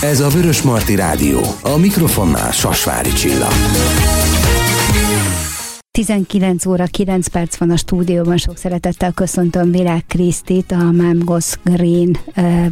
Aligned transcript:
Ez 0.00 0.20
a 0.20 0.28
Vörös 0.28 0.62
Marti 0.62 0.94
Rádió. 0.94 1.40
A 1.62 1.76
mikrofonnál 1.76 2.52
Sasvári 2.52 3.12
Csilla. 3.12 3.48
19 5.92 6.66
óra 6.66 6.84
9 6.84 7.28
perc 7.28 7.56
van 7.56 7.70
a 7.70 7.76
stúdióban, 7.76 8.36
sok 8.36 8.56
szeretettel 8.56 9.12
köszöntöm 9.12 9.70
Világ 9.70 10.04
Krisztit, 10.06 10.72
a 10.72 10.90
Mamgos 10.90 11.52
Green 11.64 12.16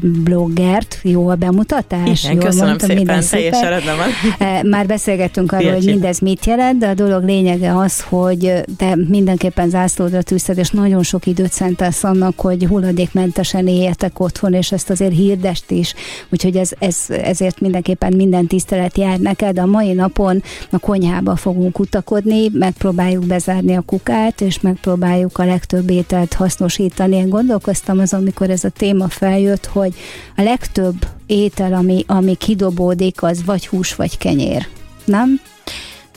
bloggert. 0.01 0.99
Jó 1.03 1.29
a 1.29 1.35
bemutatás? 1.35 2.25
Igen, 2.25 2.35
Jól 2.35 2.45
köszönöm 2.45 2.69
mondtam, 2.69 2.89
szépen, 2.89 3.23
teljesen 3.31 3.69
rendben 3.69 3.97
van. 3.97 4.67
Már 4.67 4.87
beszélgettünk 4.87 5.53
arról, 5.53 5.73
hogy 5.73 5.85
mindez 5.85 6.19
mit 6.19 6.47
jelent, 6.47 6.79
de 6.79 6.89
a 6.89 6.95
dolog 6.95 7.25
lényege 7.25 7.77
az, 7.77 8.01
hogy 8.01 8.53
te 8.77 8.97
mindenképpen 9.09 9.69
zászlódra 9.69 10.23
tűzted, 10.23 10.59
és 10.59 10.71
nagyon 10.71 11.03
sok 11.03 11.27
időt 11.27 11.53
szentelsz 11.53 12.05
annak, 12.05 12.41
hogy 12.41 12.67
hulladékmentesen 12.67 13.67
éljetek 13.69 14.21
otthon, 14.21 14.53
és 14.53 14.73
ezt 14.73 14.91
azért 14.91 15.15
hirdest 15.15 15.71
is. 15.71 15.95
Úgyhogy 16.29 16.57
ez, 16.57 16.71
ez, 16.79 16.97
ezért 17.09 17.61
mindenképpen 17.61 18.13
minden 18.17 18.47
tisztelet 18.47 18.99
jár 18.99 19.19
neked. 19.19 19.59
A 19.59 19.67
mai 19.67 19.93
napon 19.93 20.43
a 20.71 20.79
konyhába 20.79 21.37
fogunk 21.37 21.73
kutakodni, 21.73 22.49
megpróbáljuk 22.53 23.07
megpróbáljuk 23.19 23.27
bezárni 23.27 23.77
a 23.77 23.81
kukát, 23.81 24.41
és 24.41 24.61
megpróbáljuk 24.61 25.39
a 25.39 25.45
legtöbb 25.45 25.91
ételt 25.91 26.33
hasznosítani. 26.33 27.17
Én 27.17 27.29
gondolkoztam 27.29 27.99
az, 27.99 28.13
amikor 28.13 28.51
ez 28.51 28.65
a 28.65 28.69
téma 28.69 29.09
feljött, 29.09 29.67
hogy 29.67 29.95
a 30.37 30.43
legtöbb 30.43 31.07
étel, 31.27 31.73
ami, 31.73 32.05
ami 32.07 32.35
kidobódik, 32.35 33.23
az 33.23 33.45
vagy 33.45 33.67
hús, 33.67 33.95
vagy 33.95 34.19
kenyér. 34.19 34.67
Nem? 35.05 35.41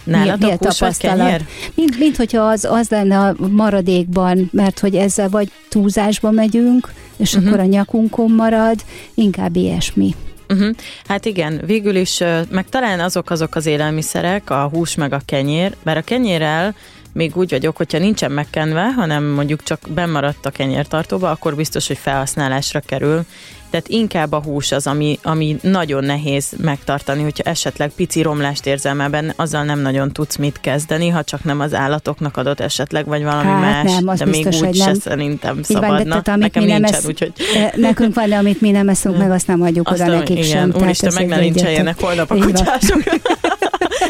Nálatok 0.03 0.39
mi, 0.39 0.49
mi 0.49 0.57
tapasztalat? 0.57 1.43
Mint, 1.75 1.99
mint 1.99 2.15
hogyha 2.15 2.41
az, 2.41 2.65
az 2.65 2.89
lenne 2.89 3.20
a 3.20 3.35
maradékban, 3.37 4.49
mert 4.51 4.79
hogy 4.79 4.95
ezzel 4.95 5.29
vagy 5.29 5.51
túlzásba 5.70 6.31
megyünk, 6.31 6.93
és 7.17 7.33
uh-huh. 7.33 7.47
akkor 7.47 7.59
a 7.59 7.65
nyakunkon 7.65 8.31
marad, 8.31 8.83
inkább 9.13 9.55
ilyesmi. 9.55 10.15
Uh-huh. 10.51 10.75
Hát 11.07 11.25
igen, 11.25 11.61
végül 11.65 11.95
is, 11.95 12.23
meg 12.49 12.70
talán 12.70 12.99
azok 12.99 13.29
azok 13.29 13.55
az 13.55 13.65
élelmiszerek, 13.65 14.49
a 14.49 14.70
hús 14.73 14.95
meg 14.95 15.13
a 15.13 15.21
kenyér, 15.26 15.76
bár 15.84 15.98
a 15.98 16.01
kenyérrel 16.01 16.76
még 17.13 17.37
úgy 17.37 17.49
vagyok, 17.49 17.77
hogyha 17.77 17.98
nincsen 17.98 18.31
megkenve, 18.31 18.91
hanem 18.93 19.23
mondjuk 19.23 19.63
csak 19.63 19.79
bemaradt 19.89 20.45
a 20.45 20.49
kenyértartóba, 20.49 21.29
akkor 21.29 21.55
biztos, 21.55 21.87
hogy 21.87 21.98
felhasználásra 21.98 22.79
kerül. 22.79 23.26
Tehát 23.71 23.87
inkább 23.87 24.31
a 24.31 24.41
hús 24.41 24.71
az, 24.71 24.87
ami, 24.87 25.19
ami 25.23 25.57
nagyon 25.61 26.03
nehéz 26.03 26.53
megtartani, 26.57 27.21
hogyha 27.23 27.49
esetleg 27.49 27.91
pici 27.95 28.21
romlást 28.21 28.65
érzel 28.65 29.01
ebben, 29.01 29.33
azzal 29.35 29.63
nem 29.63 29.79
nagyon 29.79 30.11
tudsz 30.11 30.35
mit 30.35 30.59
kezdeni, 30.61 31.09
ha 31.09 31.23
csak 31.23 31.43
nem 31.43 31.59
az 31.59 31.73
állatoknak 31.73 32.37
adott 32.37 32.59
esetleg, 32.59 33.05
vagy 33.05 33.23
valami 33.23 33.47
hát 33.47 33.61
más, 33.61 33.93
nem, 33.93 34.07
az 34.07 34.19
de 34.19 34.25
biztos, 34.25 34.59
még 34.59 34.69
úgy 34.69 34.77
nem. 34.77 34.93
se 34.93 34.99
szerintem 34.99 35.63
szabadna. 35.63 35.97
Van, 35.97 36.07
de 36.07 36.21
tehát, 36.21 36.39
Nekem 36.39 36.63
nincsen, 36.63 36.83
esz... 36.83 37.05
úgyhogy... 37.05 37.33
Nekünk 37.75 38.15
van, 38.15 38.29
de 38.29 38.35
amit 38.35 38.61
mi 38.61 38.71
nem 38.71 38.89
eszünk 38.89 39.17
meg, 39.21 39.31
azt 39.31 39.47
nem 39.47 39.61
adjuk 39.61 39.91
oda 39.91 40.05
nekik 40.05 40.37
igen, 40.37 40.49
sem. 40.49 40.81
Úristen, 40.81 41.13
meg 41.13 41.27
ne 41.27 41.37
lincseljenek 41.37 41.99
holnap 42.01 42.31
a 42.31 42.35
kutyások. 42.35 43.03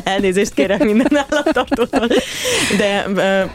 Elnézést 0.04 0.54
kérek 0.54 0.84
minden 0.84 1.26
állattartótól. 1.30 2.08
De 2.78 3.06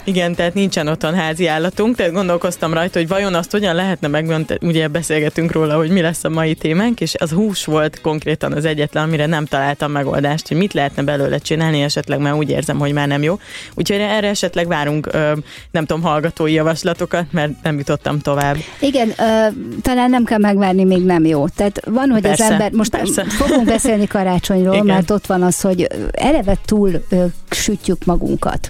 igen, 0.03 0.35
tehát 0.35 0.53
nincsen 0.53 0.87
otthon 0.87 1.13
házi 1.13 1.47
állatunk, 1.47 1.95
tehát 1.95 2.11
gondolkoztam 2.11 2.73
rajta, 2.73 2.99
hogy 2.99 3.07
vajon 3.07 3.33
azt 3.33 3.51
hogyan 3.51 3.75
lehetne 3.75 4.07
megmondani, 4.07 4.59
ugye 4.61 4.87
beszélgetünk 4.87 5.51
róla, 5.51 5.75
hogy 5.75 5.89
mi 5.89 6.01
lesz 6.01 6.23
a 6.23 6.29
mai 6.29 6.55
témánk, 6.55 7.01
és 7.01 7.15
az 7.19 7.31
hús 7.31 7.65
volt 7.65 8.01
konkrétan 8.01 8.53
az 8.53 8.65
egyetlen, 8.65 9.03
amire 9.03 9.25
nem 9.25 9.45
találtam 9.45 9.91
megoldást, 9.91 10.47
hogy 10.47 10.57
mit 10.57 10.73
lehetne 10.73 11.03
belőle 11.03 11.37
csinálni, 11.37 11.81
esetleg 11.81 12.19
már 12.19 12.33
úgy 12.33 12.49
érzem, 12.49 12.77
hogy 12.77 12.93
már 12.93 13.07
nem 13.07 13.23
jó. 13.23 13.39
Úgyhogy 13.73 13.99
erre 13.99 14.27
esetleg 14.27 14.67
várunk, 14.67 15.11
nem 15.71 15.85
tudom, 15.85 16.01
hallgatói 16.01 16.53
javaslatokat, 16.53 17.25
mert 17.31 17.51
nem 17.63 17.77
jutottam 17.77 18.19
tovább. 18.19 18.55
Igen, 18.79 19.13
talán 19.81 20.09
nem 20.09 20.23
kell 20.23 20.37
megvárni, 20.37 20.83
még 20.83 21.03
nem 21.03 21.25
jó. 21.25 21.47
Tehát 21.47 21.81
van, 21.85 22.09
hogy 22.09 22.21
persze, 22.21 22.45
az 22.45 22.51
ember, 22.51 22.71
most 22.71 22.91
persze. 22.91 23.23
fogunk 23.23 23.65
beszélni 23.65 24.07
karácsonyról, 24.17 24.73
Igen. 24.73 24.85
mert 24.85 25.09
ott 25.09 25.25
van 25.25 25.43
az, 25.43 25.61
hogy 25.61 25.87
eleve 26.17 26.57
túl 26.65 27.03
sütjük 27.49 28.05
magunkat 28.05 28.69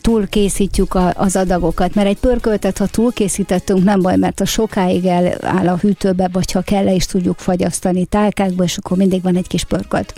túl 0.00 0.26
készítjük 0.26 0.98
az 1.14 1.36
adagokat, 1.36 1.94
mert 1.94 2.08
egy 2.08 2.18
pörköltet, 2.18 2.78
ha 2.78 2.86
túl 2.86 3.12
készítettünk, 3.12 3.84
nem 3.84 4.00
baj, 4.00 4.16
mert 4.16 4.40
a 4.40 4.44
sokáig 4.44 5.04
eláll 5.04 5.68
a 5.68 5.76
hűtőbe, 5.76 6.28
vagy 6.32 6.52
ha 6.52 6.60
kell, 6.60 6.86
is 6.86 7.06
tudjuk 7.06 7.38
fagyasztani 7.38 8.04
tálkákba, 8.04 8.64
és 8.64 8.76
akkor 8.76 8.96
mindig 8.96 9.22
van 9.22 9.36
egy 9.36 9.46
kis 9.46 9.64
pörkölt. 9.64 10.14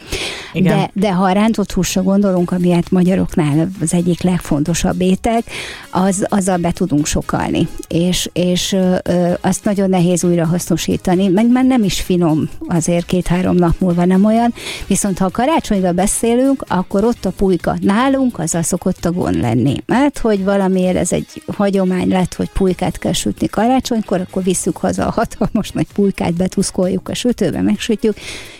Igen. 0.53 0.77
De, 0.77 0.91
de 0.95 1.13
ha 1.13 1.25
a 1.25 1.33
rántott 1.33 1.73
húsra 1.73 2.03
gondolunk, 2.03 2.51
ami 2.53 2.71
hát 2.71 2.91
magyaroknál 2.91 3.69
az 3.81 3.95
egyik 3.95 4.23
legfontosabb 4.23 5.01
étek, 5.01 5.45
az, 5.91 6.27
azzal 6.29 6.57
be 6.57 6.73
tudunk 6.73 7.07
sokalni, 7.07 7.69
és, 7.89 8.31
és 8.33 8.73
ö, 8.73 9.33
azt 9.41 9.65
nagyon 9.65 9.89
nehéz 9.89 10.25
újra 10.25 10.47
hasznosítani, 10.47 11.29
meg 11.29 11.51
már 11.51 11.65
nem 11.65 11.85
is 11.85 12.01
finom 12.01 12.49
azért 12.69 13.07
két-három 13.07 13.57
nap 13.57 13.75
múlva 13.79 14.05
nem 14.05 14.25
olyan, 14.25 14.55
viszont 14.87 15.19
ha 15.19 15.25
a 15.25 15.31
karácsonyra 15.31 15.93
beszélünk, 15.93 16.65
akkor 16.69 17.05
ott 17.05 17.25
a 17.25 17.31
pulyka 17.31 17.77
nálunk, 17.81 18.39
azzal 18.39 18.63
szokott 18.63 19.05
a 19.05 19.11
gond 19.21 19.41
lenni. 19.41 19.77
Mert 19.87 20.19
hogy 20.19 20.45
valamiért 20.45 20.97
ez 20.97 21.13
egy 21.13 21.43
hagyomány 21.57 22.09
lett, 22.09 22.35
hogy 22.35 22.49
pulykát 22.49 22.99
kell 22.99 23.13
sütni 23.13 23.47
karácsonykor, 23.47 24.21
akkor 24.21 24.43
visszük 24.43 24.77
haza 24.77 25.07
a 25.07 25.11
hatalmas 25.11 25.71
nagy 25.71 25.87
pulykát, 25.95 26.35
betuszkoljuk 26.35 27.09
a 27.09 27.15
sütőbe, 27.15 27.61
megsütjük, 27.61 28.17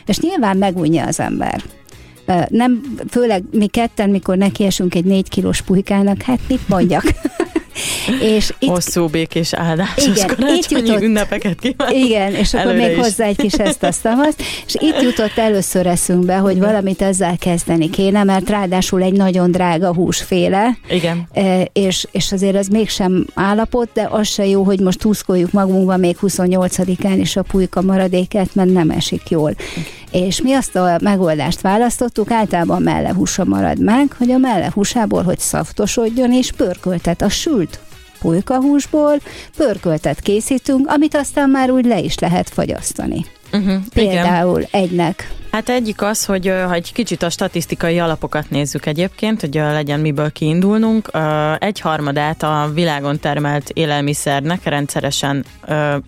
és 0.07 0.19
nyilván 0.19 0.57
megunja 0.57 1.07
az 1.07 1.21
ember. 1.21 1.63
Nem, 2.49 2.97
főleg 3.09 3.43
mi 3.51 3.67
ketten, 3.67 4.11
mikor 4.11 4.37
nekiesünk 4.37 4.95
egy 4.95 5.05
négy 5.05 5.29
kilós 5.29 5.63
pulykának, 5.63 6.23
hát 6.23 6.41
mit 6.49 6.69
mondjak? 6.69 7.05
és 8.21 8.55
itt, 8.59 8.69
Hosszú, 8.69 9.07
békés, 9.07 9.53
áldásos 9.53 10.17
igen, 10.17 10.27
karácsonyi 10.27 10.87
jutott, 10.87 11.03
ünnepeket 11.03 11.61
kívánok. 11.61 11.95
Igen, 11.97 12.35
és 12.35 12.55
akkor 12.55 12.75
még 12.75 12.91
is. 12.91 12.97
hozzá 12.97 13.25
egy 13.25 13.37
kis 13.37 13.53
ezt, 13.53 13.83
azt, 13.83 14.05
azt. 14.05 14.43
És 14.67 14.75
itt 14.79 15.03
jutott 15.03 15.37
először 15.37 15.87
eszünkbe, 15.87 16.37
hogy 16.37 16.57
igen. 16.57 16.69
valamit 16.69 17.03
ezzel 17.03 17.37
kezdeni 17.39 17.91
kéne, 17.91 18.25
mert 18.25 18.49
ráadásul 18.49 19.03
egy 19.03 19.13
nagyon 19.13 19.51
drága 19.51 19.95
húsféle. 19.95 20.77
Igen. 20.89 21.29
E, 21.33 21.63
és, 21.73 22.07
és 22.11 22.33
azért 22.33 22.57
az 22.57 22.67
mégsem 22.67 23.27
állapot, 23.35 23.89
de 23.93 24.09
az 24.11 24.29
se 24.29 24.47
jó, 24.47 24.63
hogy 24.63 24.81
most 24.81 24.99
túszkoljuk 24.99 25.53
magunkba 25.53 25.97
még 25.97 26.17
28-án 26.23 27.17
is 27.21 27.37
a 27.37 27.43
pulyka 27.43 27.83
maradéket, 27.83 28.55
mert 28.55 28.73
nem 28.73 28.91
esik 28.91 29.29
jól. 29.29 29.55
És 30.11 30.41
mi 30.43 30.53
azt 30.53 30.77
a 30.77 30.99
megoldást 31.03 31.61
választottuk, 31.61 32.31
általában 32.31 32.83
mellehúsa 32.83 33.45
marad 33.45 33.81
meg, 33.81 34.13
hogy 34.19 34.31
a 34.31 34.39
mellehúsából, 34.39 35.23
hogy 35.23 35.39
szaftosodjon 35.39 36.33
és 36.33 36.53
pörköltet 36.53 37.23
a 37.23 37.29
sült 37.29 37.81
pulykahúsból, 38.21 39.21
pörköltet 39.57 40.21
készítünk, 40.21 40.89
amit 40.89 41.15
aztán 41.15 41.51
már 41.51 41.71
úgy 41.71 41.85
le 41.85 41.99
is 41.99 42.19
lehet 42.19 42.49
fagyasztani. 42.49 43.25
Uh-huh, 43.53 43.83
Például 43.95 44.61
igen. 44.61 44.83
egynek. 44.83 45.33
Hát 45.51 45.69
egyik 45.69 46.03
az, 46.03 46.25
hogy 46.25 46.47
ha 46.47 46.73
egy 46.73 46.93
kicsit 46.93 47.23
a 47.23 47.31
statisztikai 47.31 47.99
alapokat 47.99 48.51
nézzük 48.51 48.87
egyébként, 48.87 49.41
hogy 49.41 49.55
legyen 49.55 50.01
miből 50.01 50.33
kiindulnunk, 50.33 51.11
egy 51.59 51.81
harmadát 51.81 52.43
a 52.43 52.71
világon 52.75 53.21
termelt 53.21 53.69
élelmiszernek 53.69 54.65
rendszeresen 54.65 55.45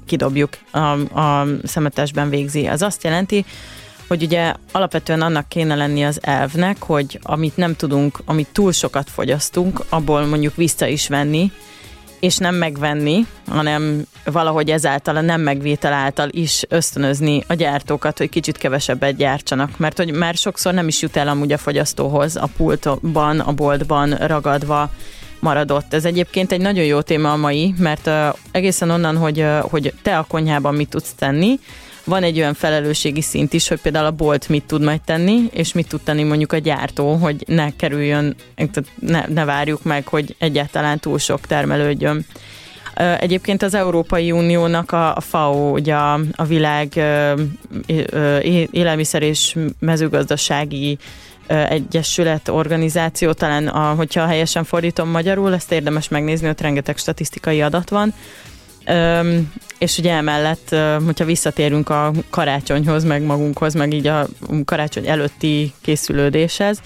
kidobjuk, 0.07 0.51
a, 0.71 0.79
a 1.21 1.47
szemetesben 1.65 2.29
végzi. 2.29 2.67
Az 2.67 2.83
azt 2.83 3.05
jelenti, 3.05 3.45
hogy 4.09 4.23
ugye 4.23 4.55
alapvetően 4.73 5.23
annak 5.23 5.49
kéne 5.49 5.75
lenni 5.75 6.05
az 6.05 6.19
elvnek, 6.21 6.83
hogy 6.83 7.19
amit 7.23 7.57
nem 7.57 7.77
tudunk, 7.77 8.19
amit 8.25 8.49
túl 8.53 8.73
sokat 8.73 9.11
fogyasztunk, 9.11 9.85
abból 9.89 10.27
mondjuk 10.27 10.57
vissza 10.57 10.87
is 10.87 11.09
venni, 11.09 11.53
és 12.23 12.37
nem 12.37 12.55
megvenni, 12.55 13.27
hanem 13.47 14.03
valahogy 14.25 14.71
ezáltal 14.71 15.17
a 15.17 15.21
nem 15.21 15.41
megvétel 15.41 15.93
által 15.93 16.29
is 16.31 16.65
ösztönözni 16.69 17.45
a 17.47 17.55
gyártókat, 17.55 18.19
hogy 18.19 18.29
kicsit 18.29 18.59
kevesebbet 18.59 19.17
gyártsanak, 19.17 19.79
mert 19.79 19.97
hogy 19.97 20.13
már 20.13 20.35
sokszor 20.35 20.75
nem 20.75 20.89
is 20.89 21.03
jut 21.03 21.17
el 21.17 21.29
amúgy 21.29 21.53
a 21.53 21.59
fogyasztóhoz 21.59 22.37
a 22.37 22.49
pultban, 22.57 23.41
a 23.41 23.53
boltban 23.53 24.11
ragadva 24.11 24.91
maradott. 25.41 25.95
Ez 25.95 26.05
egyébként 26.05 26.53
egy 26.53 26.61
nagyon 26.61 26.85
jó 26.85 27.01
téma 27.01 27.33
a 27.33 27.37
mai, 27.37 27.75
mert 27.79 28.07
uh, 28.07 28.15
egészen 28.51 28.91
onnan, 28.91 29.17
hogy, 29.17 29.41
uh, 29.41 29.59
hogy 29.59 29.95
te 30.03 30.19
a 30.19 30.27
konyhában 30.29 30.75
mit 30.75 30.89
tudsz 30.89 31.13
tenni, 31.19 31.59
van 32.05 32.23
egy 32.23 32.39
olyan 32.39 32.55
felelősségi 32.55 33.21
szint 33.21 33.53
is, 33.53 33.69
hogy 33.69 33.81
például 33.81 34.07
a 34.07 34.11
bolt 34.11 34.49
mit 34.49 34.65
tud 34.65 34.83
majd 34.83 35.01
tenni, 35.01 35.49
és 35.53 35.73
mit 35.73 35.89
tud 35.89 36.01
tenni 36.01 36.23
mondjuk 36.23 36.53
a 36.53 36.59
gyártó, 36.59 37.15
hogy 37.15 37.45
ne 37.47 37.71
kerüljön, 37.77 38.37
ne, 38.99 39.25
ne 39.29 39.45
várjuk 39.45 39.83
meg, 39.83 40.07
hogy 40.07 40.35
egyáltalán 40.39 40.99
túl 40.99 41.19
sok 41.19 41.41
termelődjön. 41.41 42.27
Egyébként 43.19 43.63
az 43.63 43.75
Európai 43.75 44.33
Uniónak 44.33 44.93
a, 44.93 45.17
FAO, 45.21 45.71
ugye 45.71 45.95
a, 45.95 46.21
a 46.33 46.45
világ 46.45 47.01
élelmiszer 48.71 49.23
és 49.23 49.57
mezőgazdasági 49.79 50.99
egyesület, 51.47 52.49
organizáció, 52.49 53.33
talán 53.33 53.67
a, 53.67 53.95
hogyha 53.95 54.27
helyesen 54.27 54.65
fordítom 54.65 55.09
magyarul, 55.09 55.55
ezt 55.55 55.73
érdemes 55.73 56.09
megnézni, 56.09 56.49
ott 56.49 56.61
rengeteg 56.61 56.97
statisztikai 56.97 57.63
adat 57.63 57.91
van, 57.91 58.15
Öm, 58.85 59.53
és 59.79 59.99
ugye 59.99 60.13
emellett, 60.13 60.75
hogyha 61.05 61.25
visszatérünk 61.25 61.89
a 61.89 62.13
karácsonyhoz, 62.31 63.05
meg 63.05 63.23
magunkhoz, 63.23 63.75
meg 63.75 63.93
így 63.93 64.07
a 64.07 64.27
karácsony 64.65 65.09
előtti 65.09 65.73
készülődéshez, 65.81 66.81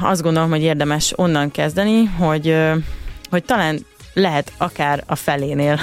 azt 0.00 0.22
gondolom, 0.22 0.50
hogy 0.50 0.62
érdemes 0.62 1.12
onnan 1.16 1.50
kezdeni, 1.50 2.04
hogy, 2.04 2.56
hogy 3.30 3.44
talán 3.44 3.86
lehet 4.14 4.52
akár 4.56 5.04
a 5.06 5.14
felénél 5.14 5.78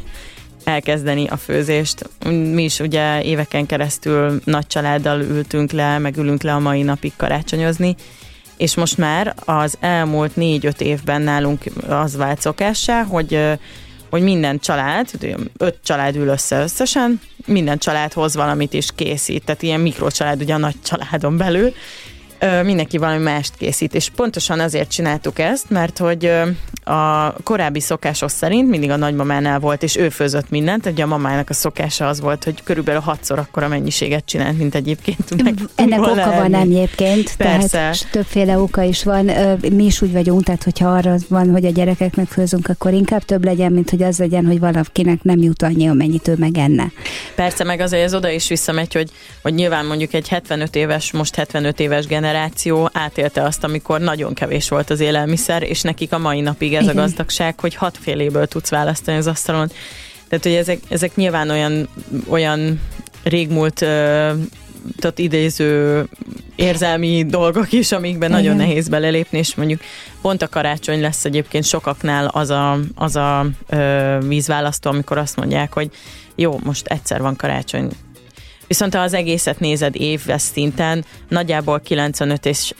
elkezdeni 0.64 1.26
a 1.26 1.36
főzést. 1.36 2.08
Mi 2.28 2.62
is 2.64 2.80
ugye 2.80 3.22
éveken 3.22 3.66
keresztül 3.66 4.40
nagy 4.44 4.66
családdal 4.66 5.20
ültünk 5.20 5.72
le, 5.72 5.98
meg 5.98 6.16
ülünk 6.16 6.42
le 6.42 6.54
a 6.54 6.58
mai 6.58 6.82
napig 6.82 7.12
karácsonyozni, 7.16 7.96
és 8.56 8.74
most 8.74 8.98
már 8.98 9.34
az 9.44 9.76
elmúlt 9.80 10.36
négy-öt 10.36 10.80
évben 10.80 11.22
nálunk 11.22 11.62
az 11.88 12.16
vált 12.16 12.40
szokássá, 12.40 13.02
hogy 13.02 13.58
hogy 14.12 14.22
minden 14.22 14.58
család, 14.58 15.08
öt 15.56 15.78
család 15.84 16.16
ül 16.16 16.28
össze 16.28 16.62
összesen, 16.62 17.20
minden 17.46 17.78
család 17.78 18.12
hoz 18.12 18.34
valamit 18.34 18.72
is 18.72 18.88
készít, 18.94 19.44
tehát 19.44 19.62
ilyen 19.62 19.80
mikrocsalád 19.80 20.42
ugye 20.42 20.54
a 20.54 20.58
nagy 20.58 20.74
családon 20.82 21.36
belül, 21.36 21.72
mindenki 22.62 22.98
valami 22.98 23.22
mást 23.22 23.56
készít, 23.56 23.94
és 23.94 24.10
pontosan 24.16 24.60
azért 24.60 24.90
csináltuk 24.90 25.38
ezt, 25.38 25.70
mert 25.70 25.98
hogy 25.98 26.32
a 26.84 27.32
korábbi 27.42 27.80
szokásos 27.80 28.32
szerint 28.32 28.68
mindig 28.68 28.90
a 28.90 28.96
nagymamánál 28.96 29.58
volt, 29.58 29.82
és 29.82 29.96
ő 29.96 30.08
főzött 30.08 30.50
mindent, 30.50 30.86
ugye 30.86 31.02
a 31.02 31.06
mamának 31.06 31.50
a 31.50 31.54
szokása 31.54 32.08
az 32.08 32.20
volt, 32.20 32.44
hogy 32.44 32.62
körülbelül 32.62 33.00
hatszor 33.00 33.38
akkora 33.38 33.68
mennyiséget 33.68 34.24
csinált, 34.24 34.58
mint 34.58 34.74
egyébként. 34.74 35.42
Meg 35.42 35.54
Ennek 35.74 36.00
oka 36.00 36.14
lenni. 36.14 36.36
van 36.36 36.54
egyébként, 36.54 37.36
Persze. 37.36 37.68
tehát 37.68 38.08
többféle 38.10 38.58
oka 38.58 38.82
is 38.82 39.04
van. 39.04 39.30
Mi 39.72 39.84
is 39.84 40.02
úgy 40.02 40.12
vagyunk, 40.12 40.42
tehát 40.42 40.62
hogyha 40.62 40.88
arra 40.88 41.14
van, 41.28 41.50
hogy 41.50 41.64
a 41.64 41.70
gyerekeknek 41.70 42.26
főzünk, 42.26 42.68
akkor 42.68 42.92
inkább 42.92 43.22
több 43.22 43.44
legyen, 43.44 43.72
mint 43.72 43.90
hogy 43.90 44.02
az 44.02 44.18
legyen, 44.18 44.46
hogy 44.46 44.58
valakinek 44.58 45.22
nem 45.22 45.38
jut 45.38 45.62
annyi, 45.62 45.88
amennyit 45.88 46.28
ő 46.28 46.34
megenne. 46.38 46.92
Persze, 47.34 47.64
meg 47.64 47.80
azért 47.80 48.04
ez 48.04 48.14
oda 48.14 48.30
is 48.30 48.48
visszamegy, 48.48 48.92
hogy, 48.92 49.10
hogy 49.42 49.54
nyilván 49.54 49.86
mondjuk 49.86 50.12
egy 50.12 50.28
75 50.28 50.76
éves, 50.76 51.12
most 51.12 51.34
75 51.34 51.80
éves 51.80 52.06
generáció 52.06 52.90
átélte 52.92 53.42
azt, 53.42 53.64
amikor 53.64 54.00
nagyon 54.00 54.34
kevés 54.34 54.68
volt 54.68 54.90
az 54.90 55.00
élelmiszer, 55.00 55.62
és 55.62 55.80
nekik 55.80 56.12
a 56.12 56.18
mai 56.18 56.40
napig 56.40 56.71
ez 56.74 56.82
Igen. 56.82 56.96
a 56.96 57.00
gazdagság, 57.00 57.60
hogy 57.60 57.74
hatféléből 57.74 58.46
tudsz 58.46 58.70
választani 58.70 59.16
az 59.16 59.26
asztalon. 59.26 59.70
Tehát, 60.28 60.44
hogy 60.44 60.54
ezek, 60.54 60.78
ezek 60.88 61.16
nyilván 61.16 61.50
olyan, 61.50 61.88
olyan 62.28 62.80
régmúlt 63.22 63.84
tehát 64.96 65.18
idéző 65.18 66.04
érzelmi 66.56 67.24
dolgok 67.28 67.72
is, 67.72 67.92
amikben 67.92 68.30
Igen. 68.30 68.42
nagyon 68.42 68.56
nehéz 68.56 68.88
belelépni, 68.88 69.38
és 69.38 69.54
mondjuk 69.54 69.80
pont 70.20 70.42
a 70.42 70.48
karácsony 70.48 71.00
lesz 71.00 71.24
egyébként 71.24 71.64
sokaknál 71.64 72.26
az 72.26 72.50
a, 72.50 72.78
az 72.94 73.16
a 73.16 73.46
ö, 73.68 74.18
vízválasztó, 74.26 74.90
amikor 74.90 75.18
azt 75.18 75.36
mondják, 75.36 75.72
hogy 75.72 75.90
jó, 76.34 76.58
most 76.62 76.86
egyszer 76.86 77.20
van 77.20 77.36
karácsony, 77.36 77.88
Viszont 78.72 78.94
ha 78.94 79.00
az 79.00 79.14
egészet 79.14 79.60
nézed 79.60 79.96
éves 79.96 80.42
szinten, 80.42 81.04
nagyjából 81.28 81.80
95 81.80 82.46
és 82.46 82.74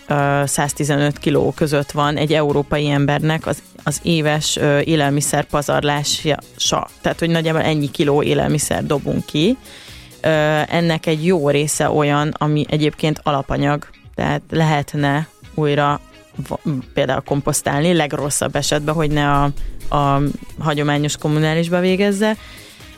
115 0.44 1.18
kiló 1.18 1.52
között 1.56 1.90
van 1.90 2.16
egy 2.16 2.32
európai 2.32 2.90
embernek 2.90 3.46
az, 3.46 3.62
az 3.82 4.00
éves 4.02 4.58
élelmiszer 4.84 5.44
pazarlása. 5.44 6.88
Tehát, 7.00 7.18
hogy 7.18 7.30
nagyjából 7.30 7.60
ennyi 7.60 7.90
kiló 7.90 8.22
élelmiszer 8.22 8.86
dobunk 8.86 9.24
ki. 9.26 9.56
Ennek 10.68 11.06
egy 11.06 11.26
jó 11.26 11.48
része 11.48 11.90
olyan, 11.90 12.34
ami 12.38 12.64
egyébként 12.68 13.20
alapanyag, 13.22 13.86
tehát 14.14 14.42
lehetne 14.50 15.28
újra 15.54 16.00
például 16.94 17.22
komposztálni, 17.24 17.92
legrosszabb 17.92 18.56
esetben, 18.56 18.94
hogy 18.94 19.10
ne 19.10 19.30
a, 19.30 19.50
a 19.96 20.20
hagyományos 20.58 21.16
kommunálisba 21.16 21.80
végezze, 21.80 22.36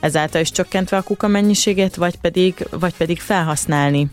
ezáltal 0.04 0.40
is 0.40 0.50
csökkentve 0.50 0.96
a 0.96 1.02
kuka 1.02 1.28
mennyiségét, 1.28 1.94
vagy 1.94 2.16
pedig, 2.16 2.66
vagy 2.70 2.94
pedig 2.96 3.20
felhasználni. 3.20 4.06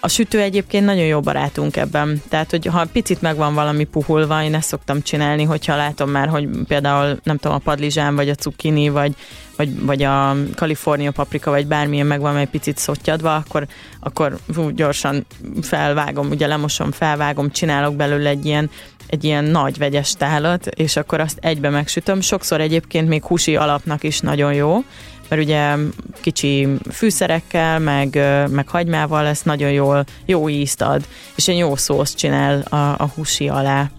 A 0.00 0.08
sütő 0.08 0.40
egyébként 0.40 0.84
nagyon 0.84 1.04
jó 1.04 1.20
barátunk 1.20 1.76
ebben. 1.76 2.22
Tehát, 2.28 2.50
hogy 2.50 2.66
ha 2.66 2.86
picit 2.92 3.22
megvan 3.22 3.54
valami 3.54 3.84
puhulva, 3.84 4.42
én 4.42 4.54
ezt 4.54 4.68
szoktam 4.68 5.02
csinálni, 5.02 5.42
hogyha 5.42 5.76
látom 5.76 6.10
már, 6.10 6.28
hogy 6.28 6.48
például 6.66 7.18
nem 7.22 7.36
tudom, 7.36 7.56
a 7.56 7.60
padlizsán, 7.60 8.14
vagy 8.14 8.28
a 8.28 8.34
cukkini, 8.34 8.88
vagy, 8.88 9.14
vagy, 9.56 9.84
vagy 9.84 10.02
a 10.02 10.36
kalifornia 10.54 11.10
paprika, 11.10 11.50
vagy 11.50 11.66
bármilyen 11.66 12.06
megvan 12.06 12.36
egy 12.36 12.48
picit 12.48 12.78
szottyadva, 12.78 13.34
akkor, 13.34 13.66
akkor 14.00 14.38
hú, 14.54 14.68
gyorsan 14.70 15.26
felvágom, 15.60 16.30
ugye 16.30 16.46
lemosom, 16.46 16.90
felvágom, 16.90 17.50
csinálok 17.50 17.94
belőle 17.94 18.28
egy 18.28 18.46
ilyen, 18.46 18.70
egy 19.06 19.24
ilyen 19.24 19.44
nagy 19.44 19.78
vegyes 19.78 20.12
tálat, 20.12 20.66
és 20.66 20.96
akkor 20.96 21.20
azt 21.20 21.38
egybe 21.40 21.70
megsütöm. 21.70 22.20
Sokszor 22.20 22.60
egyébként 22.60 23.08
még 23.08 23.24
húsi 23.24 23.56
alapnak 23.56 24.04
is 24.04 24.20
nagyon 24.20 24.54
jó, 24.54 24.84
mert 25.32 25.44
ugye 25.44 25.76
kicsi 26.20 26.68
fűszerekkel, 26.90 27.78
meg, 27.78 28.14
meg 28.50 28.68
hagymával 28.68 29.26
ezt 29.26 29.44
nagyon 29.44 29.70
jól, 29.70 30.04
jó 30.24 30.48
ízt 30.48 30.82
ad, 30.82 31.06
és 31.34 31.48
egy 31.48 31.56
jó 31.58 31.76
szószt 31.76 32.16
csinál 32.16 32.60
a, 32.60 32.76
a 32.76 33.10
húsi 33.14 33.48
alá 33.48 33.90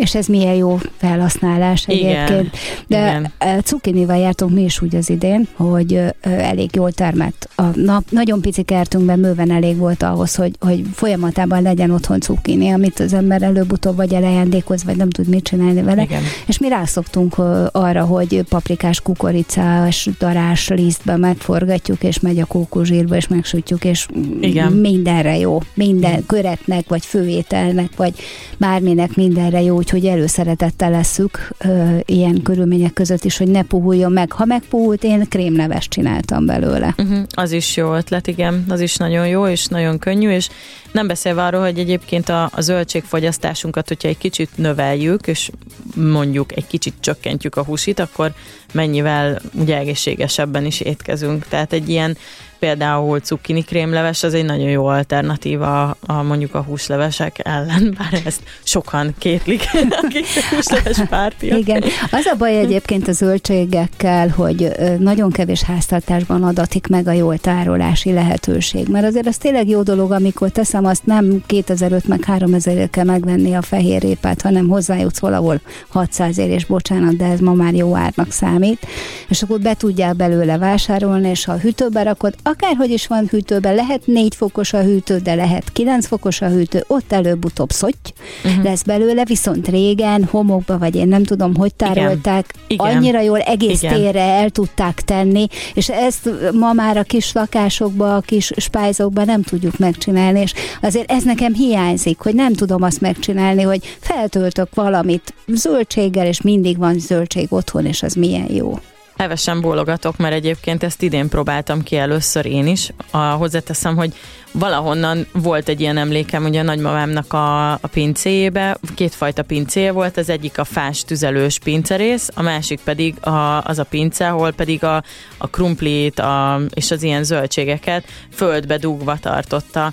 és 0.00 0.14
ez 0.14 0.26
milyen 0.26 0.54
jó 0.54 0.78
felhasználás 0.96 1.86
egyébként. 1.86 2.30
Igen, 2.30 2.50
De 2.86 3.30
igen. 3.38 3.62
cukinival 3.62 4.16
jártunk 4.16 4.52
mi 4.54 4.62
is 4.62 4.82
úgy 4.82 4.96
az 4.96 5.10
idén, 5.10 5.48
hogy 5.56 6.00
elég 6.22 6.70
jól 6.74 6.92
termett. 6.92 7.48
A 7.54 7.62
nap, 7.74 8.04
nagyon 8.10 8.40
pici 8.40 8.62
kertünkben 8.62 9.20
bőven 9.20 9.50
elég 9.50 9.76
volt 9.76 10.02
ahhoz, 10.02 10.34
hogy, 10.34 10.52
hogy 10.60 10.84
folyamatában 10.92 11.62
legyen 11.62 11.90
otthon 11.90 12.20
cukini, 12.20 12.70
amit 12.70 13.00
az 13.00 13.12
ember 13.12 13.42
előbb-utóbb 13.42 13.96
vagy 13.96 14.12
elejándékoz, 14.12 14.84
vagy 14.84 14.96
nem 14.96 15.10
tud 15.10 15.28
mit 15.28 15.44
csinálni 15.44 15.82
vele. 15.82 16.02
Igen. 16.02 16.22
És 16.46 16.58
mi 16.58 16.68
rászoktunk 16.68 17.38
arra, 17.72 18.04
hogy 18.04 18.42
paprikás, 18.48 19.00
kukoricás, 19.00 20.08
darás 20.18 20.68
lisztbe 20.68 21.16
megforgatjuk, 21.16 22.02
és 22.02 22.20
megy 22.20 22.40
a 22.40 22.44
kókuzsírba, 22.44 23.16
és 23.16 23.28
megsütjük, 23.28 23.84
és 23.84 24.06
Igen. 24.40 24.72
mindenre 24.72 25.38
jó. 25.38 25.62
Minden 25.74 26.26
köretnek, 26.26 26.88
vagy 26.88 27.06
főételnek, 27.06 27.96
vagy 27.96 28.14
bárminek 28.58 29.14
mindenre 29.16 29.62
jó, 29.62 29.82
úgyhogy 29.94 30.10
előszeretettel 30.10 30.90
leszük 30.90 31.48
ö, 31.58 31.98
ilyen 32.04 32.42
körülmények 32.42 32.92
között 32.92 33.24
is, 33.24 33.36
hogy 33.36 33.48
ne 33.48 33.62
puhuljon 33.62 34.12
meg. 34.12 34.32
Ha 34.32 34.44
megpuhult, 34.44 35.04
én 35.04 35.28
krémleves 35.28 35.88
csináltam 35.88 36.46
belőle. 36.46 36.94
Uh-huh, 36.98 37.18
az 37.30 37.52
is 37.52 37.76
jó 37.76 37.94
ötlet, 37.94 38.26
igen, 38.26 38.64
az 38.68 38.80
is 38.80 38.96
nagyon 38.96 39.28
jó, 39.28 39.46
és 39.46 39.66
nagyon 39.66 39.98
könnyű, 39.98 40.30
és 40.30 40.48
nem 40.92 41.06
beszélve 41.06 41.44
arról, 41.44 41.60
hogy 41.60 41.78
egyébként 41.78 42.28
a, 42.28 42.50
a 42.54 42.60
zöldségfogyasztásunkat, 42.60 43.88
hogyha 43.88 44.08
egy 44.08 44.18
kicsit 44.18 44.50
növeljük, 44.54 45.26
és 45.26 45.50
mondjuk 45.94 46.56
egy 46.56 46.66
kicsit 46.66 46.94
csökkentjük 47.00 47.56
a 47.56 47.64
húsit, 47.64 47.98
akkor 47.98 48.32
mennyivel 48.72 49.40
ugye 49.54 49.76
egészségesebben 49.76 50.64
is 50.64 50.80
étkezünk. 50.80 51.46
Tehát 51.48 51.72
egy 51.72 51.88
ilyen 51.88 52.16
például 52.60 53.20
cukkini 53.20 53.62
krémleves 53.62 54.22
az 54.22 54.34
egy 54.34 54.44
nagyon 54.44 54.68
jó 54.68 54.86
alternatíva 54.86 55.96
a, 56.06 56.22
mondjuk 56.22 56.54
a 56.54 56.62
húslevesek 56.62 57.40
ellen, 57.42 57.94
bár 57.98 58.22
ezt 58.24 58.40
sokan 58.62 59.14
kétlik, 59.18 59.62
akik 60.02 60.26
húsleves 60.50 61.00
pártiak. 61.08 61.58
Igen, 61.58 61.82
az 62.10 62.26
a 62.26 62.36
baj 62.36 62.58
egyébként 62.58 63.08
a 63.08 63.12
zöldségekkel, 63.12 64.28
hogy 64.28 64.70
nagyon 64.98 65.30
kevés 65.30 65.62
háztartásban 65.62 66.42
adatik 66.42 66.86
meg 66.86 67.06
a 67.06 67.12
jól 67.12 67.38
tárolási 67.38 68.12
lehetőség, 68.12 68.88
mert 68.88 69.06
azért 69.06 69.26
az 69.26 69.36
tényleg 69.36 69.68
jó 69.68 69.82
dolog, 69.82 70.10
amikor 70.10 70.50
teszem 70.50 70.84
azt 70.84 71.06
nem 71.06 71.42
2005 71.46 72.06
meg 72.06 72.24
3000 72.24 72.90
kell 72.90 73.04
megvenni 73.04 73.54
a 73.54 73.62
fehérrépát, 73.62 74.42
hanem 74.42 74.68
hozzájutsz 74.68 75.18
valahol 75.18 75.60
600 75.88 76.38
ér, 76.38 76.50
és 76.50 76.64
bocsánat, 76.64 77.16
de 77.16 77.24
ez 77.24 77.40
ma 77.40 77.52
már 77.52 77.74
jó 77.74 77.96
árnak 77.96 78.32
számít, 78.32 78.86
és 79.28 79.42
akkor 79.42 79.60
be 79.60 79.74
tudják 79.74 80.16
belőle 80.16 80.58
vásárolni, 80.58 81.28
és 81.28 81.44
ha 81.44 81.52
a 81.52 81.58
hűtőbe 81.58 82.02
rakod, 82.02 82.34
akárhogy 82.50 82.90
is 82.90 83.06
van 83.06 83.26
hűtőben, 83.30 83.74
lehet 83.74 84.06
4 84.06 84.34
fokos 84.34 84.72
a 84.72 84.82
hűtő, 84.82 85.18
de 85.18 85.34
lehet 85.34 85.72
9 85.72 86.06
fokos 86.06 86.40
a 86.40 86.48
hűtő, 86.48 86.84
ott 86.86 87.12
előbb-utóbb 87.12 87.70
szotty 87.70 88.12
uh-huh. 88.44 88.64
lesz 88.64 88.82
belőle, 88.82 89.24
viszont 89.24 89.68
régen 89.68 90.24
homokba, 90.24 90.78
vagy 90.78 90.94
én 90.94 91.08
nem 91.08 91.24
tudom, 91.24 91.56
hogy 91.56 91.74
tárolták, 91.74 92.54
Igen. 92.66 92.86
annyira 92.86 93.20
jól 93.20 93.38
egész 93.38 93.82
Igen. 93.82 93.94
térre 93.94 94.22
el 94.22 94.50
tudták 94.50 95.00
tenni, 95.00 95.46
és 95.74 95.88
ezt 95.88 96.30
ma 96.52 96.72
már 96.72 96.96
a 96.96 97.02
kis 97.02 97.32
lakásokba, 97.32 98.16
a 98.16 98.20
kis 98.20 98.52
spájzokba 98.56 99.24
nem 99.24 99.42
tudjuk 99.42 99.78
megcsinálni, 99.78 100.40
és 100.40 100.52
azért 100.82 101.10
ez 101.10 101.22
nekem 101.22 101.54
hiányzik, 101.54 102.18
hogy 102.18 102.34
nem 102.34 102.52
tudom 102.52 102.82
azt 102.82 103.00
megcsinálni, 103.00 103.62
hogy 103.62 103.96
feltöltök 104.00 104.74
valamit 104.74 105.34
zöldséggel, 105.46 106.26
és 106.26 106.40
mindig 106.40 106.78
van 106.78 106.98
zöldség 106.98 107.46
otthon, 107.48 107.86
és 107.86 108.02
az 108.02 108.14
milyen 108.14 108.52
jó. 108.52 108.78
Hevesen 109.20 109.60
bólogatok, 109.60 110.16
mert 110.16 110.34
egyébként 110.34 110.82
ezt 110.82 111.02
idén 111.02 111.28
próbáltam 111.28 111.82
ki 111.82 111.96
először 111.96 112.46
én 112.46 112.66
is. 112.66 112.90
A, 113.10 113.18
hozzáteszem, 113.18 113.96
hogy 113.96 114.14
valahonnan 114.52 115.26
volt 115.32 115.68
egy 115.68 115.80
ilyen 115.80 115.96
emlékem, 115.96 116.44
ugye 116.44 116.60
a 116.60 116.62
nagymamámnak 116.62 117.32
a, 117.32 117.72
a 117.72 117.88
pincéjébe, 117.92 118.76
kétfajta 118.94 119.42
pincéje 119.42 119.92
volt, 119.92 120.16
az 120.16 120.28
egyik 120.28 120.58
a 120.58 120.64
fás 120.64 121.04
tüzelős 121.04 121.58
pincerész, 121.58 122.28
a 122.34 122.42
másik 122.42 122.80
pedig 122.84 123.26
a, 123.26 123.62
az 123.62 123.78
a 123.78 123.84
pince, 123.84 124.28
ahol 124.28 124.52
pedig 124.52 124.84
a, 124.84 125.02
a 125.38 125.46
krumplit 125.46 126.18
a, 126.18 126.60
és 126.74 126.90
az 126.90 127.02
ilyen 127.02 127.24
zöldségeket 127.24 128.04
földbe 128.32 128.76
dugva 128.76 129.16
tartotta. 129.16 129.92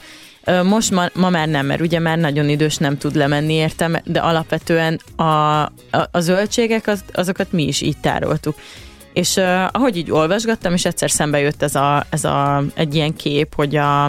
Most 0.64 0.92
ma, 0.92 1.06
ma 1.14 1.30
már 1.30 1.48
nem, 1.48 1.66
mert 1.66 1.82
ugye 1.82 2.00
már 2.00 2.18
nagyon 2.18 2.50
idős, 2.50 2.78
nem 2.78 2.98
tud 2.98 3.16
lemenni 3.16 3.54
értem, 3.54 3.98
de 4.06 4.20
alapvetően 4.20 5.00
a, 5.16 5.24
a, 5.24 5.72
a 6.12 6.20
zöldségek, 6.20 6.88
az, 6.88 7.04
azokat 7.14 7.52
mi 7.52 7.64
is 7.64 7.82
így 7.82 7.98
tároltuk. 7.98 8.56
És 9.18 9.36
uh, 9.36 9.64
ahogy 9.72 9.98
így 9.98 10.12
olvasgattam, 10.12 10.74
és 10.74 10.86
egyszer 10.86 11.12
szembe 11.12 11.40
jött 11.40 11.62
ez, 11.62 11.76
a, 11.76 12.06
ez 12.10 12.24
a, 12.24 12.64
egy 12.74 12.96
ilyen 12.96 13.16
kép, 13.16 13.56
hogy 13.56 13.76
a, 13.76 14.06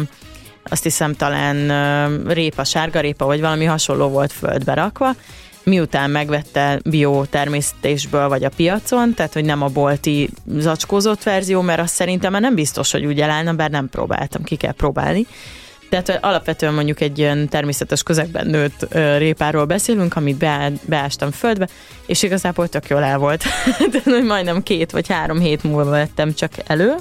azt 0.63 0.83
hiszem 0.83 1.15
talán 1.15 1.57
uh, 1.57 2.33
répa, 2.33 2.65
sárga 2.65 3.01
répa, 3.01 3.25
vagy 3.25 3.41
valami 3.41 3.65
hasonló 3.65 4.09
volt 4.09 4.33
földbe 4.33 4.75
rakva, 4.75 5.15
miután 5.63 6.11
megvette 6.11 6.81
bio 6.85 7.25
természetésből 7.25 8.29
vagy 8.29 8.45
a 8.45 8.51
piacon, 8.57 9.15
tehát 9.15 9.33
hogy 9.33 9.45
nem 9.45 9.63
a 9.63 9.69
bolti 9.69 10.31
zacskózott 10.59 11.23
verzió, 11.23 11.61
mert 11.61 11.81
azt 11.81 11.95
szerintem 11.95 12.33
már 12.33 12.41
nem 12.41 12.55
biztos, 12.55 12.93
hogy 12.93 13.05
úgy 13.05 13.21
elállna, 13.21 13.53
bár 13.53 13.71
nem 13.71 13.89
próbáltam, 13.89 14.43
ki 14.43 14.57
kell 14.57 14.73
próbálni. 14.73 15.27
Tehát 15.89 16.19
alapvetően 16.25 16.75
mondjuk 16.75 17.01
egy 17.01 17.19
ilyen 17.19 17.49
természetes 17.49 18.03
közegben 18.03 18.47
nőtt 18.47 18.95
répáról 19.17 19.65
beszélünk, 19.65 20.17
amit 20.17 20.37
be, 20.37 20.73
beástam 20.85 21.31
földbe, 21.31 21.69
és 22.07 22.23
igazából 22.23 22.69
tök 22.69 22.89
jól 22.89 23.03
el 23.03 23.19
volt. 23.19 23.45
Tehát 23.93 24.23
majdnem 24.23 24.63
két 24.63 24.91
vagy 24.91 25.09
három 25.09 25.41
hét 25.41 25.63
múlva 25.63 25.91
vettem 25.91 26.35
csak 26.35 26.53
elő, 26.67 26.95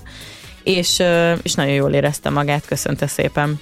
és, 0.63 1.03
és 1.41 1.53
nagyon 1.53 1.73
jól 1.73 1.93
éreztem 1.93 2.33
magát, 2.33 2.65
köszönte 2.65 3.07
szépen. 3.07 3.59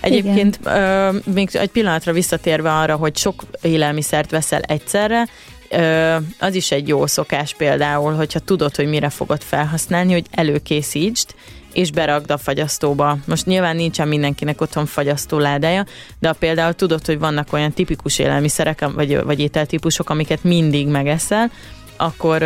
Egyébként 0.00 0.58
ö, 0.64 1.10
még 1.34 1.48
egy 1.52 1.70
pillanatra 1.70 2.12
visszatérve 2.12 2.72
arra, 2.72 2.96
hogy 2.96 3.16
sok 3.16 3.42
élelmiszert 3.62 4.30
veszel 4.30 4.60
egyszerre, 4.60 5.28
ö, 5.68 6.16
az 6.38 6.54
is 6.54 6.70
egy 6.70 6.88
jó 6.88 7.06
szokás 7.06 7.54
például, 7.54 8.14
hogyha 8.14 8.38
tudod, 8.38 8.76
hogy 8.76 8.86
mire 8.86 9.08
fogod 9.08 9.42
felhasználni, 9.42 10.12
hogy 10.12 10.26
előkészítsd, 10.30 11.34
és 11.78 11.90
berakd 11.90 12.30
a 12.30 12.36
fagyasztóba. 12.36 13.16
Most 13.26 13.46
nyilván 13.46 13.76
nincsen 13.76 14.08
mindenkinek 14.08 14.60
otthon 14.60 14.86
fagyasztó 14.86 15.38
ládája, 15.38 15.86
de 16.18 16.32
például 16.32 16.72
tudod, 16.72 17.06
hogy 17.06 17.18
vannak 17.18 17.52
olyan 17.52 17.72
tipikus 17.72 18.18
élelmiszerek, 18.18 18.90
vagy, 18.94 19.22
vagy 19.22 19.40
ételtípusok, 19.40 20.10
amiket 20.10 20.44
mindig 20.44 20.86
megeszel, 20.86 21.50
akkor, 21.98 22.42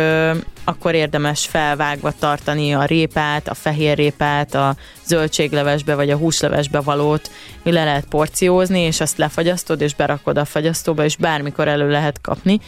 akkor 0.63 0.95
érdemes 0.95 1.45
felvágva 1.45 2.13
tartani 2.19 2.73
a 2.73 2.85
répát, 2.85 3.47
a 3.47 3.53
fehér 3.53 3.97
répát, 3.97 4.55
a 4.55 4.75
zöldséglevesbe 5.05 5.95
vagy 5.95 6.09
a 6.09 6.17
húslevesbe 6.17 6.79
valót, 6.79 7.31
le 7.63 7.83
lehet 7.83 8.05
porciózni, 8.05 8.79
és 8.79 9.01
azt 9.01 9.17
lefagyasztod, 9.17 9.81
és 9.81 9.95
berakod 9.95 10.37
a 10.37 10.45
fagyasztóba, 10.45 11.03
és 11.03 11.15
bármikor 11.15 11.67
elő 11.67 11.89
lehet 11.89 12.21
kapni. 12.21 12.59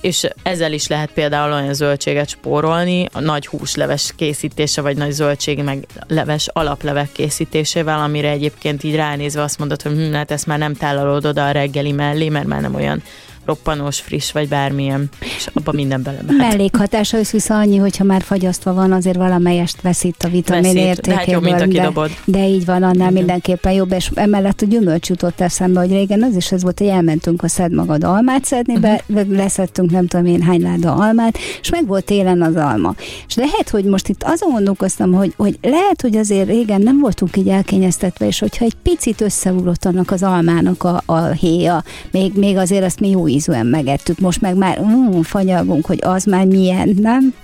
És 0.00 0.28
ezzel 0.42 0.72
is 0.72 0.86
lehet 0.86 1.10
például 1.10 1.52
olyan 1.52 1.74
zöldséget 1.74 2.28
spórolni, 2.28 3.06
a 3.12 3.20
nagy 3.20 3.46
húsleves 3.46 4.12
készítése, 4.16 4.80
vagy 4.80 4.96
nagy 4.96 5.10
zöldség 5.10 5.62
meg 5.62 5.86
leves 6.08 6.48
alaplevek 6.52 7.12
készítésével, 7.12 8.00
amire 8.00 8.28
egyébként 8.28 8.82
így 8.82 8.94
ránézve 8.94 9.42
azt 9.42 9.58
mondod, 9.58 9.82
hogy 9.82 9.92
hm, 9.92 10.12
hát 10.12 10.30
ezt 10.30 10.46
már 10.46 10.58
nem 10.58 10.74
tálalod 10.74 11.24
oda 11.24 11.46
a 11.46 11.50
reggeli 11.50 11.92
mellé, 11.92 12.28
mert 12.28 12.46
már 12.46 12.60
nem 12.60 12.74
olyan 12.74 13.02
roppanós, 13.50 14.00
friss, 14.00 14.32
vagy 14.32 14.48
bármilyen, 14.48 15.08
és 15.36 15.48
abban 15.52 15.74
minden 15.74 16.02
bele 16.02 16.18
Mellékhatása 16.36 17.18
össze 17.18 17.54
annyi, 17.54 17.76
hogyha 17.76 18.04
már 18.04 18.22
fagyasztva 18.22 18.74
van, 18.74 18.92
azért 18.92 19.16
valamelyest 19.16 19.80
veszít 19.80 20.22
a 20.24 20.28
vitamin 20.28 20.74
veszít, 20.74 21.00
de, 21.00 21.14
hát 21.14 21.26
jobb, 21.26 21.42
mint 21.42 21.60
a 21.60 21.66
de, 21.66 21.90
de 22.24 22.48
így 22.48 22.64
van, 22.64 22.82
annál 22.82 22.94
Igen. 22.94 23.12
mindenképpen 23.12 23.72
jobb, 23.72 23.92
és 23.92 24.10
emellett 24.14 24.60
a 24.60 24.66
gyümölcs 24.66 25.08
jutott 25.08 25.40
eszembe, 25.40 25.80
hogy 25.80 25.90
régen 25.90 26.22
az 26.22 26.36
is 26.36 26.52
ez 26.52 26.62
volt, 26.62 26.78
hogy 26.78 26.88
elmentünk 26.88 27.42
a 27.42 27.48
szed 27.48 27.72
magad 27.72 28.04
almát 28.04 28.44
szedni, 28.44 28.78
be, 28.78 29.04
uh-huh. 29.06 29.36
leszettünk 29.36 29.90
nem 29.90 30.06
tudom 30.06 30.26
én 30.26 30.42
hány 30.42 30.62
láda 30.62 30.94
almát, 30.94 31.38
és 31.60 31.70
meg 31.70 31.86
volt 31.86 32.04
télen 32.04 32.42
az 32.42 32.56
alma. 32.56 32.94
És 33.28 33.34
lehet, 33.34 33.68
hogy 33.68 33.84
most 33.84 34.08
itt 34.08 34.22
azon 34.22 34.50
gondolkoztam, 34.50 35.12
hogy, 35.12 35.32
hogy 35.36 35.58
lehet, 35.62 36.00
hogy 36.00 36.16
azért 36.16 36.48
régen 36.48 36.80
nem 36.80 37.00
voltunk 37.00 37.36
így 37.36 37.48
elkényeztetve, 37.48 38.26
és 38.26 38.38
hogyha 38.38 38.64
egy 38.64 38.76
picit 38.82 39.20
összeugrott 39.20 39.84
annak 39.84 40.10
az 40.10 40.22
almának 40.22 40.84
a, 40.84 41.02
a 41.06 41.26
héja, 41.26 41.82
még, 42.10 42.32
még 42.34 42.56
azért 42.56 42.84
azt 42.84 43.00
mi 43.00 43.10
jó 43.10 43.26
ízűen 43.40 43.66
megettük, 43.66 44.18
most 44.18 44.40
meg 44.40 44.56
már 44.56 44.78
uh, 44.78 45.24
fanyalgunk, 45.24 45.86
hogy 45.86 45.98
az 46.02 46.24
már 46.24 46.46
milyen, 46.46 46.96
nem? 47.00 47.34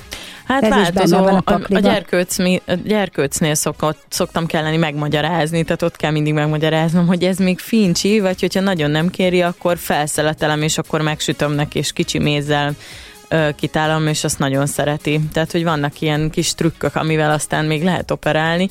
Hát 0.44 0.62
Ez 0.62 0.70
változó, 0.70 1.16
a, 1.16 1.42
a, 1.44 1.60
a, 1.68 1.78
gyerkőc, 1.78 2.38
mi, 2.38 2.62
a 2.66 2.72
gyerkőcnél 2.84 3.54
szokott, 3.54 4.04
szoktam 4.08 4.46
kelleni 4.46 4.76
megmagyarázni, 4.76 5.64
tehát 5.64 5.82
ott 5.82 5.96
kell 5.96 6.10
mindig 6.10 6.32
megmagyaráznom, 6.32 7.06
hogy 7.06 7.24
ez 7.24 7.38
még 7.38 7.58
fincsi, 7.58 8.20
vagy 8.20 8.40
hogyha 8.40 8.60
nagyon 8.60 8.90
nem 8.90 9.08
kéri, 9.08 9.42
akkor 9.42 9.78
felszeletelem, 9.78 10.62
és 10.62 10.78
akkor 10.78 11.00
megsütöm 11.00 11.52
neki, 11.52 11.78
és 11.78 11.92
kicsi 11.92 12.18
mézzel 12.18 12.72
ö, 13.28 13.48
kitálom, 13.56 14.06
és 14.06 14.24
azt 14.24 14.38
nagyon 14.38 14.66
szereti. 14.66 15.20
Tehát, 15.32 15.52
hogy 15.52 15.64
vannak 15.64 16.00
ilyen 16.00 16.30
kis 16.30 16.54
trükkök, 16.54 16.96
amivel 16.96 17.30
aztán 17.30 17.64
még 17.64 17.84
lehet 17.84 18.10
operálni. 18.10 18.68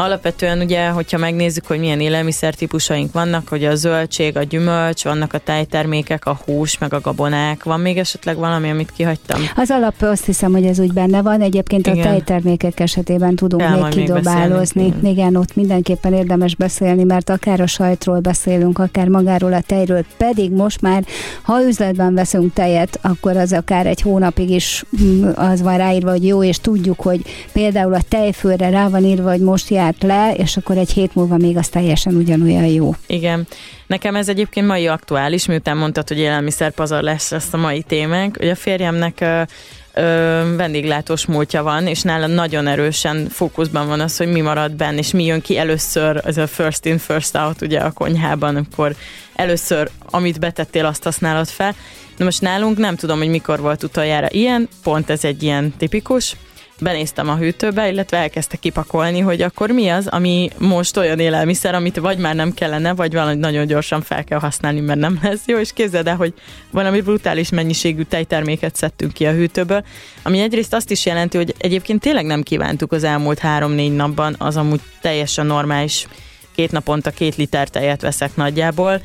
Alapvetően 0.00 0.60
ugye, 0.60 0.88
hogyha 0.88 1.18
megnézzük, 1.18 1.66
hogy 1.66 1.78
milyen 1.78 2.00
élelmiszertípusaink 2.00 3.12
vannak, 3.12 3.48
hogy 3.48 3.64
a 3.64 3.74
zöldség, 3.74 4.36
a 4.36 4.42
gyümölcs, 4.42 5.04
vannak 5.04 5.32
a 5.32 5.38
tejtermékek, 5.38 6.26
a 6.26 6.40
hús, 6.44 6.78
meg 6.78 6.94
a 6.94 7.00
gabonák. 7.00 7.64
Van 7.64 7.80
még 7.80 7.98
esetleg 7.98 8.36
valami, 8.36 8.70
amit 8.70 8.92
kihagytam? 8.92 9.40
Az 9.56 9.70
alap 9.70 9.94
azt 10.02 10.24
hiszem, 10.24 10.52
hogy 10.52 10.64
ez 10.64 10.78
úgy 10.78 10.92
benne 10.92 11.22
van. 11.22 11.40
Egyébként 11.40 11.86
Igen. 11.86 11.98
a 11.98 12.02
tejtermékek 12.02 12.80
esetében 12.80 13.34
tudunk 13.34 13.62
Kell 13.62 13.82
még 13.82 13.88
kidobálozni. 13.88 14.82
Még 14.82 14.92
Igen. 14.98 15.10
Igen, 15.10 15.36
ott 15.36 15.54
mindenképpen 15.54 16.12
érdemes 16.12 16.56
beszélni, 16.56 17.04
mert 17.04 17.30
akár 17.30 17.60
a 17.60 17.66
sajtról 17.66 18.20
beszélünk, 18.20 18.78
akár 18.78 19.08
magáról 19.08 19.52
a 19.52 19.60
tejről, 19.60 20.04
pedig 20.16 20.50
most 20.50 20.80
már, 20.80 21.04
ha 21.42 21.62
üzletben 21.62 22.14
veszünk 22.14 22.52
tejet, 22.52 22.98
akkor 23.02 23.36
az 23.36 23.52
akár 23.52 23.86
egy 23.86 24.00
hónapig 24.00 24.50
is 24.50 24.84
mm, 25.02 25.28
az 25.34 25.62
van 25.62 25.76
ráírva, 25.76 26.10
hogy 26.10 26.26
jó, 26.26 26.44
és 26.44 26.58
tudjuk, 26.58 27.00
hogy 27.00 27.22
például 27.52 27.94
a 27.94 28.00
tejfőre 28.08 28.70
rá 28.70 28.88
van 28.88 29.04
írva, 29.04 29.30
hogy 29.30 29.40
most 29.40 29.70
jár 29.70 29.88
zárt 29.90 30.02
le, 30.02 30.34
és 30.34 30.56
akkor 30.56 30.76
egy 30.76 30.90
hét 30.90 31.14
múlva 31.14 31.36
még 31.36 31.56
az 31.56 31.68
teljesen 31.68 32.14
ugyanolyan 32.14 32.64
jó. 32.64 32.94
Igen. 33.06 33.46
Nekem 33.86 34.16
ez 34.16 34.28
egyébként 34.28 34.66
mai 34.66 34.86
aktuális, 34.86 35.46
miután 35.46 35.76
mondtad, 35.76 36.08
hogy 36.08 36.18
élelmiszerpazar 36.18 37.02
lesz 37.02 37.32
ezt 37.32 37.54
a 37.54 37.56
mai 37.56 37.82
témánk. 37.82 38.36
Ugye 38.40 38.50
a 38.50 38.54
férjemnek 38.54 39.20
ö, 39.20 40.54
vendéglátós 40.56 41.26
múltja 41.26 41.62
van, 41.62 41.86
és 41.86 42.02
nála 42.02 42.26
nagyon 42.26 42.66
erősen 42.66 43.28
fókuszban 43.28 43.86
van 43.86 44.00
az, 44.00 44.16
hogy 44.16 44.32
mi 44.32 44.40
marad 44.40 44.72
benne, 44.72 44.98
és 44.98 45.10
mi 45.10 45.24
jön 45.24 45.40
ki 45.40 45.58
először, 45.58 46.20
ez 46.24 46.36
a 46.36 46.46
first 46.46 46.84
in, 46.84 46.98
first 46.98 47.36
out 47.36 47.62
ugye 47.62 47.78
a 47.80 47.90
konyhában, 47.90 48.56
akkor 48.56 48.94
először, 49.34 49.90
amit 50.10 50.40
betettél, 50.40 50.84
azt 50.84 51.02
használod 51.02 51.48
fel. 51.48 51.74
Na 52.16 52.24
most 52.24 52.40
nálunk 52.40 52.78
nem 52.78 52.96
tudom, 52.96 53.18
hogy 53.18 53.28
mikor 53.28 53.60
volt 53.60 53.82
utoljára 53.82 54.26
ilyen, 54.30 54.68
pont 54.82 55.10
ez 55.10 55.24
egy 55.24 55.42
ilyen 55.42 55.74
tipikus, 55.76 56.36
benéztem 56.80 57.28
a 57.28 57.36
hűtőbe, 57.36 57.88
illetve 57.88 58.16
elkezdte 58.16 58.56
kipakolni, 58.56 59.20
hogy 59.20 59.42
akkor 59.42 59.70
mi 59.70 59.88
az, 59.88 60.06
ami 60.06 60.50
most 60.58 60.96
olyan 60.96 61.18
élelmiszer, 61.18 61.74
amit 61.74 61.96
vagy 61.96 62.18
már 62.18 62.34
nem 62.34 62.52
kellene, 62.52 62.94
vagy 62.94 63.12
valahogy 63.12 63.38
nagyon 63.38 63.66
gyorsan 63.66 64.02
fel 64.02 64.24
kell 64.24 64.38
használni, 64.38 64.80
mert 64.80 64.98
nem 64.98 65.18
lesz 65.22 65.42
jó, 65.46 65.58
és 65.58 65.72
képzeld 65.72 66.06
el, 66.06 66.16
hogy 66.16 66.34
valami 66.70 67.00
brutális 67.00 67.50
mennyiségű 67.50 68.02
tejterméket 68.02 68.76
szedtünk 68.76 69.12
ki 69.12 69.26
a 69.26 69.32
hűtőből, 69.32 69.84
ami 70.22 70.40
egyrészt 70.40 70.74
azt 70.74 70.90
is 70.90 71.06
jelenti, 71.06 71.36
hogy 71.36 71.54
egyébként 71.58 72.00
tényleg 72.00 72.24
nem 72.24 72.42
kívántuk 72.42 72.92
az 72.92 73.04
elmúlt 73.04 73.38
három-négy 73.38 73.94
napban, 73.94 74.34
az 74.38 74.56
amúgy 74.56 74.80
teljesen 75.00 75.46
normális, 75.46 76.06
két 76.54 76.72
naponta 76.72 77.10
két 77.10 77.36
liter 77.36 77.68
tejet 77.68 78.00
veszek 78.00 78.36
nagyjából, 78.36 79.02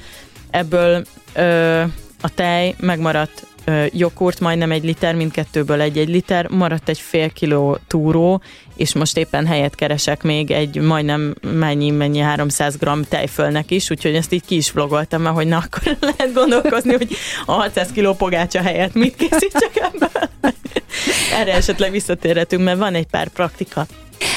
ebből 0.49 1.03
ö, 1.33 1.81
a 2.21 2.29
tej 2.35 2.75
megmaradt 2.79 3.47
joghurt 3.91 4.39
majdnem 4.39 4.71
egy 4.71 4.83
liter, 4.83 5.15
mindkettőből 5.15 5.81
egy-egy 5.81 6.09
liter, 6.09 6.47
maradt 6.47 6.89
egy 6.89 6.99
fél 6.99 7.29
kiló 7.29 7.77
túró, 7.87 8.41
és 8.75 8.93
most 8.93 9.17
éppen 9.17 9.45
helyet 9.45 9.75
keresek 9.75 10.23
még 10.23 10.51
egy 10.51 10.81
majdnem 10.81 11.35
mennyi, 11.41 11.89
mennyi 11.89 12.19
300 12.19 12.77
g 12.77 13.07
tejfölnek 13.09 13.71
is, 13.71 13.89
úgyhogy 13.89 14.15
ezt 14.15 14.33
így 14.33 14.45
ki 14.45 14.55
is 14.55 14.71
vlogoltam, 14.71 15.21
mert 15.21 15.35
hogy 15.35 15.47
na, 15.47 15.57
akkor 15.57 15.97
lehet 16.17 16.33
gondolkozni, 16.33 16.93
hogy 16.93 17.15
a 17.45 17.51
600 17.51 17.91
kiló 17.91 18.13
pogácsa 18.13 18.61
helyett 18.61 18.93
mit 18.93 19.15
készítsek 19.15 19.75
ebből. 19.75 20.29
Erre 21.39 21.53
esetleg 21.53 21.91
visszatérhetünk, 21.91 22.63
mert 22.63 22.77
van 22.77 22.93
egy 22.93 23.07
pár 23.07 23.27
praktika. 23.27 23.85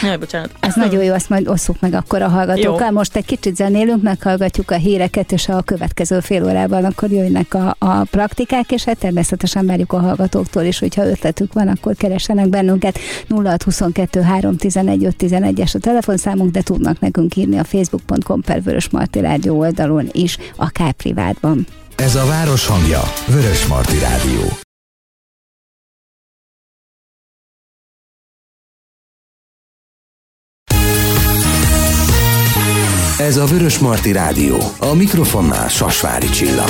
Jaj, 0.03 0.17
bocsánat. 0.17 0.51
Ez 0.61 0.75
nagyon 0.75 1.05
jó, 1.05 1.15
azt 1.15 1.29
majd 1.29 1.49
osszuk 1.49 1.81
meg 1.81 1.95
akkor 1.95 2.23
a 2.23 2.29
hallgatókkal. 2.29 2.87
Jó. 2.87 2.93
Most 2.93 3.17
egy 3.17 3.25
kicsit 3.25 3.57
zenélünk, 3.57 4.03
meghallgatjuk 4.03 4.71
a 4.71 4.75
híreket, 4.75 5.33
és 5.33 5.49
a 5.49 5.63
következő 5.63 6.21
fél 6.21 6.45
órában 6.45 6.85
akkor 6.85 7.11
jönnek 7.11 7.55
a, 7.55 7.77
a 7.79 8.05
praktikák, 8.11 8.71
és 8.71 8.85
hát 8.85 8.99
természetesen 8.99 9.67
várjuk 9.67 9.93
a 9.93 9.99
hallgatóktól 9.99 10.63
is, 10.63 10.79
hogyha 10.79 11.07
ötletük 11.07 11.53
van, 11.53 11.69
akkor 11.69 11.95
keresenek 11.97 12.49
bennünket. 12.49 12.99
0622 13.29 14.21
311 14.21 15.05
511 15.05 15.61
es 15.61 15.75
a 15.75 15.79
telefonszámunk, 15.79 16.51
de 16.51 16.63
tudnak 16.63 17.01
nekünk 17.01 17.37
írni 17.37 17.59
a 17.59 17.65
facebook.com 17.65 18.41
per 18.41 18.63
Vörös 18.63 18.89
Marti 18.91 19.21
Rádió 19.21 19.59
oldalon 19.59 20.09
is, 20.13 20.39
akár 20.57 20.93
privátban. 20.93 21.67
Ez 21.97 22.15
a 22.15 22.27
város 22.27 22.67
hangja, 22.67 23.03
Vörös 23.27 23.67
Marti 23.67 23.99
Rádió. 23.99 24.68
Ez 33.19 33.37
a 33.37 33.45
Vörös 33.45 33.79
Marti 33.79 34.13
Rádió. 34.13 34.59
A 34.79 34.95
mikrofonnál 34.95 35.69
Sasvári 35.69 36.29
Csilla. 36.29 36.65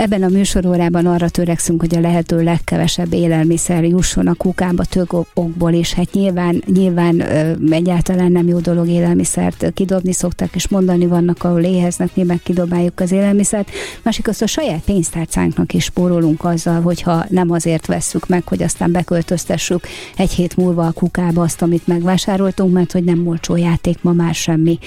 Ebben 0.00 0.22
a 0.22 0.28
műsorórában 0.28 1.06
arra 1.06 1.28
törekszünk, 1.28 1.80
hogy 1.80 1.96
a 1.96 2.00
lehető 2.00 2.42
legkevesebb 2.42 3.12
élelmiszer 3.12 3.84
jusson 3.84 4.26
a 4.26 4.34
kukába 4.34 4.84
több 4.84 5.26
is. 5.70 5.92
Hát 5.92 6.12
nyilván, 6.12 6.62
nyilván 6.66 7.20
egyáltalán 7.70 8.32
nem 8.32 8.48
jó 8.48 8.58
dolog 8.58 8.88
élelmiszert 8.88 9.72
kidobni 9.74 10.12
szoktak, 10.12 10.54
és 10.54 10.68
mondani 10.68 11.06
vannak, 11.06 11.44
ahol 11.44 11.62
éheznek, 11.62 12.10
meg 12.14 12.40
kidobáljuk 12.42 13.00
az 13.00 13.12
élelmiszert. 13.12 13.70
Másik 14.02 14.28
azt 14.28 14.42
a 14.42 14.46
saját 14.46 14.80
pénztárcánknak 14.84 15.72
is 15.72 15.84
spórolunk 15.84 16.44
azzal, 16.44 16.80
hogyha 16.80 17.24
nem 17.28 17.50
azért 17.50 17.86
vesszük 17.86 18.28
meg, 18.28 18.48
hogy 18.48 18.62
aztán 18.62 18.92
beköltöztessük 18.92 19.86
egy 20.16 20.30
hét 20.30 20.56
múlva 20.56 20.86
a 20.86 20.92
kukába 20.92 21.42
azt, 21.42 21.62
amit 21.62 21.86
megvásároltunk, 21.86 22.72
mert 22.72 22.92
hogy 22.92 23.04
nem 23.04 23.26
olcsó 23.26 23.56
játék 23.56 24.02
ma 24.02 24.12
már 24.12 24.34
semmi 24.34 24.78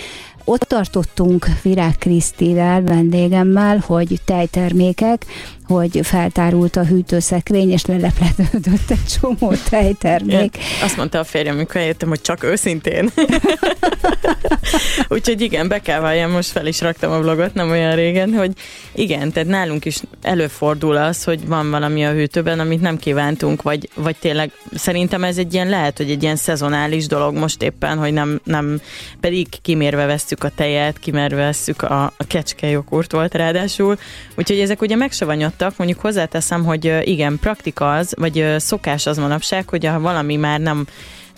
ott 0.45 0.61
tartottunk 0.61 1.47
Virág 1.61 1.97
Krisztivel, 1.97 2.81
vendégemmel, 2.81 3.77
hogy 3.85 4.19
tejtermékek, 4.25 5.25
hogy 5.73 5.99
feltárult 6.03 6.75
a 6.75 6.85
hűtőszekrény, 6.85 7.71
és 7.71 7.85
lelepletődött 7.85 8.89
egy 8.89 9.05
csomó 9.19 9.53
tejtermék. 9.69 10.55
Igen. 10.55 10.67
Azt 10.83 10.97
mondta 10.97 11.19
a 11.19 11.23
férjem, 11.23 11.55
amikor 11.55 11.81
eljöttem, 11.81 12.09
hogy 12.09 12.21
csak 12.21 12.43
őszintén. 12.43 13.09
Úgyhogy 15.09 15.41
igen, 15.41 15.67
be 15.67 15.79
kell 15.79 15.99
valljam, 15.99 16.31
most 16.31 16.49
fel 16.49 16.67
is 16.67 16.81
raktam 16.81 17.11
a 17.11 17.19
vlogot, 17.19 17.53
nem 17.53 17.69
olyan 17.69 17.95
régen, 17.95 18.33
hogy 18.33 18.51
igen, 18.93 19.31
tehát 19.31 19.49
nálunk 19.49 19.85
is 19.85 20.01
előfordul 20.21 20.97
az, 20.97 21.23
hogy 21.23 21.47
van 21.47 21.69
valami 21.69 22.05
a 22.05 22.11
hűtőben, 22.11 22.59
amit 22.59 22.81
nem 22.81 22.97
kívántunk, 22.97 23.61
vagy, 23.61 23.89
vagy 23.95 24.15
tényleg 24.19 24.51
szerintem 24.73 25.23
ez 25.23 25.37
egy 25.37 25.53
ilyen, 25.53 25.69
lehet, 25.69 25.97
hogy 25.97 26.11
egy 26.11 26.23
ilyen 26.23 26.35
szezonális 26.35 27.07
dolog 27.07 27.35
most 27.35 27.61
éppen, 27.61 27.97
hogy 27.97 28.13
nem, 28.13 28.41
nem 28.43 28.81
pedig 29.19 29.47
kimérve 29.61 30.05
veszük 30.05 30.43
a 30.43 30.49
tejet, 30.55 30.99
kimérve 30.99 31.35
veszük 31.35 31.81
a, 31.81 32.03
a 32.03 32.23
kecske 32.27 32.67
jogurt 32.67 33.11
volt 33.11 33.35
ráadásul, 33.35 33.97
úgyhogy 34.35 34.59
ezek 34.59 34.81
ugye 34.81 34.95
megsavanyodtak, 34.95 35.62
mondjuk 35.77 35.99
hozzáteszem, 35.99 36.65
hogy 36.65 36.99
igen, 37.03 37.39
praktika 37.39 37.93
az, 37.93 38.13
vagy 38.17 38.55
szokás 38.57 39.05
az 39.05 39.17
manapság, 39.17 39.69
hogy 39.69 39.85
ha 39.85 39.99
valami 39.99 40.35
már 40.35 40.59
nem 40.59 40.85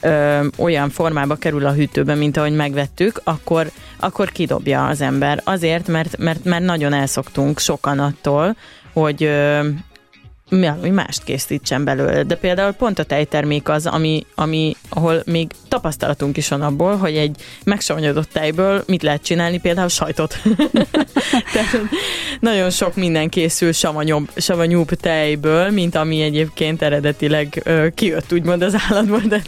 ö, 0.01 0.46
olyan 0.58 0.89
formába 0.89 1.36
kerül 1.36 1.65
a 1.65 1.74
hűtőbe, 1.74 2.15
mint 2.15 2.38
ahogy 2.38 2.55
megvettük, 2.55 3.22
akkor, 3.24 3.72
akkor 4.00 4.32
kidobja 4.32 4.86
az 4.86 5.01
ember. 5.01 5.41
Azért, 5.44 5.88
mert, 5.88 6.17
mert, 6.17 6.44
mert 6.44 6.63
nagyon 6.63 6.94
elszoktunk 6.94 7.60
sokan 7.60 8.00
attól, 8.00 8.55
hogy 8.94 9.24
ö, 9.24 9.67
mi 10.49 10.89
mást 10.89 11.23
készítsen 11.23 11.83
belőle. 11.83 12.23
De 12.23 12.35
például 12.35 12.71
pont 12.71 12.99
a 12.99 13.03
tejtermék 13.03 13.69
az, 13.69 13.85
ami, 13.85 14.25
ami, 14.35 14.75
ahol 14.89 15.21
még 15.25 15.51
tapasztalatunk 15.67 16.37
is 16.37 16.47
van 16.47 16.61
abból, 16.61 16.95
hogy 16.95 17.15
egy 17.15 17.35
megsavanyodott 17.63 18.29
tejből 18.31 18.83
mit 18.87 19.03
lehet 19.03 19.23
csinálni, 19.23 19.59
például 19.59 19.87
sajtot. 19.87 20.41
Tehát 21.53 21.79
nagyon 22.39 22.69
sok 22.69 22.95
minden 22.95 23.29
készül 23.29 23.71
savanyúbb, 23.71 24.29
savanyúbb 24.35 24.89
tejből, 24.89 25.69
mint 25.69 25.95
ami 25.95 26.21
egyébként 26.21 26.81
eredetileg 26.81 27.61
ö, 27.63 27.87
kijött 27.95 28.33
úgymond 28.33 28.61
az 28.61 28.75
állatból. 28.89 29.21
De... 29.27 29.41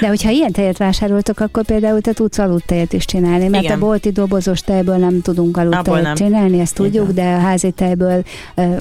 de 0.00 0.08
hogyha 0.08 0.30
ilyen 0.30 0.52
tejet 0.52 0.78
vásároltok, 0.78 1.40
akkor 1.40 1.64
például 1.64 2.00
te 2.00 2.12
tudsz 2.12 2.38
aludtejet 2.38 2.92
is 2.92 3.04
csinálni, 3.04 3.48
mert 3.48 3.64
Igen. 3.64 3.76
a 3.76 3.78
bolti 3.80 4.10
dobozos 4.10 4.60
tejből 4.60 4.96
nem 4.96 5.22
tudunk 5.22 5.56
aludtejet 5.56 6.02
nem. 6.02 6.14
csinálni, 6.14 6.60
ezt 6.60 6.74
tudjuk, 6.74 7.10
Igen. 7.10 7.14
de 7.14 7.34
a 7.34 7.40
házi 7.40 7.70
tejből 7.70 8.22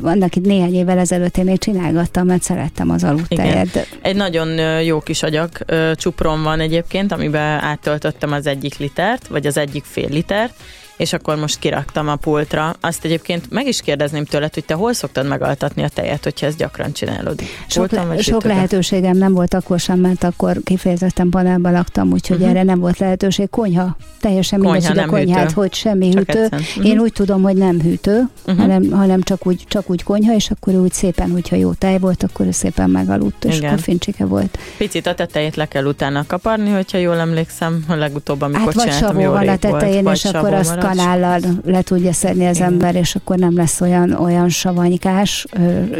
vannak 0.01 0.35
itt 0.35 0.45
néhány 0.45 0.75
évvel 0.75 0.97
ezelőtt 0.97 1.37
én 1.37 1.48
még 1.49 1.59
csinálgattam, 1.59 2.25
mert 2.25 2.41
szerettem 2.41 2.89
az 2.89 3.03
aludtejet. 3.03 3.87
Egy 4.01 4.15
nagyon 4.15 4.81
jó 4.81 4.99
kis 4.99 5.23
agyag 5.23 5.49
csupron 5.93 6.43
van 6.43 6.59
egyébként, 6.59 7.11
amiben 7.11 7.59
áttöltöttem 7.59 8.31
az 8.31 8.47
egyik 8.47 8.77
litert, 8.77 9.27
vagy 9.27 9.47
az 9.47 9.57
egyik 9.57 9.83
fél 9.83 10.09
litert, 10.09 10.53
és 10.99 11.13
akkor 11.13 11.35
most 11.35 11.59
kiraktam 11.59 12.07
a 12.07 12.15
pultra. 12.15 12.75
Azt 12.79 13.05
egyébként 13.05 13.51
meg 13.51 13.67
is 13.67 13.81
kérdezném 13.81 14.25
tőled, 14.25 14.53
hogy 14.53 14.65
te 14.65 14.73
hol 14.73 14.93
szoktad 14.93 15.27
megaltatni 15.27 15.83
a 15.83 15.89
tejet, 15.89 16.23
hogyha 16.23 16.45
ezt 16.45 16.57
gyakran 16.57 16.93
csinálod? 16.93 17.39
Sok, 17.67 17.91
le, 17.91 18.17
sok 18.17 18.43
lehetőségem 18.43 19.17
nem 19.17 19.33
volt 19.33 19.53
akkor 19.53 19.79
sem, 19.79 19.99
mert 19.99 20.23
akkor 20.23 20.57
kifejezetten 20.63 21.29
panelban 21.29 21.71
laktam, 21.71 22.11
úgyhogy 22.11 22.35
uh-huh. 22.35 22.51
erre 22.51 22.63
nem 22.63 22.79
volt 22.79 22.97
lehetőség. 22.97 23.49
Konyha, 23.49 23.97
teljesen 24.19 24.59
mindegy, 24.59 24.87
hogy 24.87 24.97
a 24.97 25.05
konyhát, 25.05 25.41
hűtő. 25.41 25.53
hogy 25.53 25.73
semmi 25.73 26.09
csak 26.09 26.25
hűtő. 26.25 26.43
Uh-huh. 26.43 26.85
Én 26.85 26.99
úgy 26.99 27.13
tudom, 27.13 27.41
hogy 27.41 27.55
nem 27.55 27.81
hűtő, 27.81 28.29
uh-huh. 28.45 28.57
hanem, 28.57 28.91
hanem 28.91 29.21
csak, 29.21 29.47
úgy, 29.47 29.63
csak 29.67 29.89
úgy 29.89 30.03
konyha, 30.03 30.33
és 30.33 30.51
akkor 30.51 30.73
úgy 30.73 30.93
szépen, 30.93 31.31
hogyha 31.31 31.55
jó 31.55 31.73
tej 31.73 31.97
volt, 31.97 32.23
akkor 32.23 32.45
ő 32.45 32.51
szépen 32.51 32.89
megaludt, 32.89 33.45
és 33.45 33.57
Igen. 33.57 33.69
akkor 33.69 33.83
fincsike 33.83 34.25
volt. 34.25 34.57
Picit 34.77 35.07
a 35.07 35.13
tetejét 35.13 35.55
le 35.55 35.65
kell 35.65 35.85
utána 35.85 36.23
kaparni, 36.27 36.69
hogyha 36.69 36.97
jól 36.97 37.17
emlékszem, 37.17 37.85
a 37.87 37.93
legutóbb, 37.93 38.41
amikor 38.41 38.73
hát 38.73 38.83
csináltam, 38.83 39.19
jó 39.19 39.33
a 39.33 39.57
tetején, 39.57 40.03
volt, 40.03 40.15
és 40.15 40.25
akkor 40.25 40.53
azt 40.53 40.88
kanállal 40.95 41.39
le 41.65 41.81
tudja 41.81 42.13
szedni 42.13 42.45
az 42.47 42.55
Igen. 42.55 42.71
ember, 42.71 42.95
és 42.95 43.15
akkor 43.15 43.37
nem 43.37 43.55
lesz 43.55 43.81
olyan, 43.81 44.11
olyan 44.13 44.49
savanykás, 44.49 45.45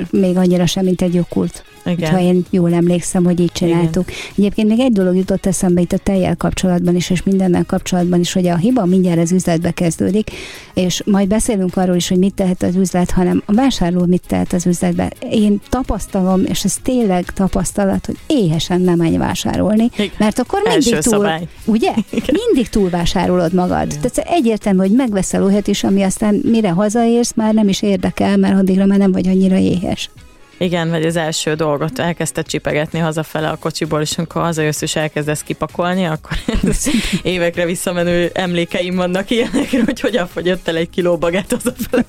még 0.10 0.38
annyira 0.38 0.66
sem, 0.66 0.84
mint 0.84 1.02
egy 1.02 1.14
joghurt. 1.14 1.64
Igen. 1.86 2.12
Ha 2.12 2.20
én 2.20 2.46
jól 2.50 2.74
emlékszem, 2.74 3.24
hogy 3.24 3.40
így 3.40 3.52
csináltuk. 3.52 4.10
Igen. 4.10 4.22
Egyébként 4.38 4.68
még 4.68 4.80
egy 4.80 4.92
dolog 4.92 5.16
jutott 5.16 5.46
eszembe 5.46 5.82
itt 5.82 5.92
a 5.92 5.98
tejjel 5.98 6.36
kapcsolatban 6.36 6.96
is, 6.96 7.10
és 7.10 7.24
mindennel 7.24 7.66
kapcsolatban 7.66 8.20
is, 8.20 8.34
hogy 8.34 8.48
a 8.48 8.56
hiba 8.56 8.86
mindjárt 8.86 9.20
az 9.20 9.32
üzletbe 9.32 9.72
kezdődik, 9.72 10.32
és 10.74 11.02
majd 11.06 11.28
beszélünk 11.28 11.78
arról 11.78 11.96
is, 11.96 12.08
hogy 12.08 12.18
mit 12.18 12.34
tehet 12.34 12.64
az 12.64 12.76
üzlet, 12.76 13.12
hanem 13.12 13.44
a 13.46 13.54
vásárló 13.54 14.06
mit 14.06 14.24
tehet 14.28 14.54
az 14.54 14.66
üzletbe. 14.66 15.12
Én 15.32 15.62
tapasztalom, 15.70 16.42
és 16.46 16.64
ez 16.64 16.76
tényleg 16.84 17.26
tapasztalat, 17.26 18.06
hogy 18.06 18.18
éhesen 18.28 18.82
nem 18.82 18.98
menj 18.98 19.18
vásárolni, 19.18 19.90
Igen. 19.98 20.12
mert 20.18 20.40
akkor 20.40 20.62
mindig 20.64 20.94
Első 20.94 21.10
túl, 21.10 21.20
szabály. 21.20 21.48
ugye? 21.66 21.92
Igen. 22.10 22.36
Mindig 22.46 22.70
túlvásárolod 22.70 23.54
magad. 23.54 23.88
Igen. 23.92 24.12
Tehát 24.12 24.32
egyértelmű, 24.32 24.79
hogy 24.80 24.92
megveszel 24.92 25.44
olyat 25.44 25.68
is, 25.68 25.84
ami 25.84 26.04
aztán 26.04 26.42
mire 26.44 26.70
hazaérsz, 26.70 27.34
már 27.36 27.54
nem 27.54 27.68
is 27.68 27.82
érdekel, 27.82 28.38
mert 28.38 28.58
addigra 28.58 28.86
már 28.86 28.98
nem 28.98 29.12
vagy 29.12 29.28
annyira 29.28 29.58
éhes. 29.58 30.10
Igen, 30.62 30.90
vagy 30.90 31.06
az 31.06 31.16
első 31.16 31.54
dolgot 31.54 32.00
elkezdte 32.00 32.42
csipegetni 32.42 33.00
hazafele 33.00 33.50
a 33.50 33.56
kocsiból, 33.56 34.02
és 34.02 34.18
amikor 34.18 34.42
hazajössz 34.42 34.82
és 34.82 34.96
elkezdesz 34.96 35.44
kipakolni, 35.44 36.06
akkor 36.06 36.38
évekre 37.24 37.66
visszamenő 37.66 38.30
emlékeim 38.34 38.96
vannak 38.96 39.30
ilyenekre, 39.30 39.82
hogy 39.86 40.00
hogyan 40.00 40.28
fogyott 40.28 40.68
el 40.68 40.76
egy 40.76 40.90
kiló 40.90 41.18
bagát 41.18 41.52
hazafele. 41.52 42.06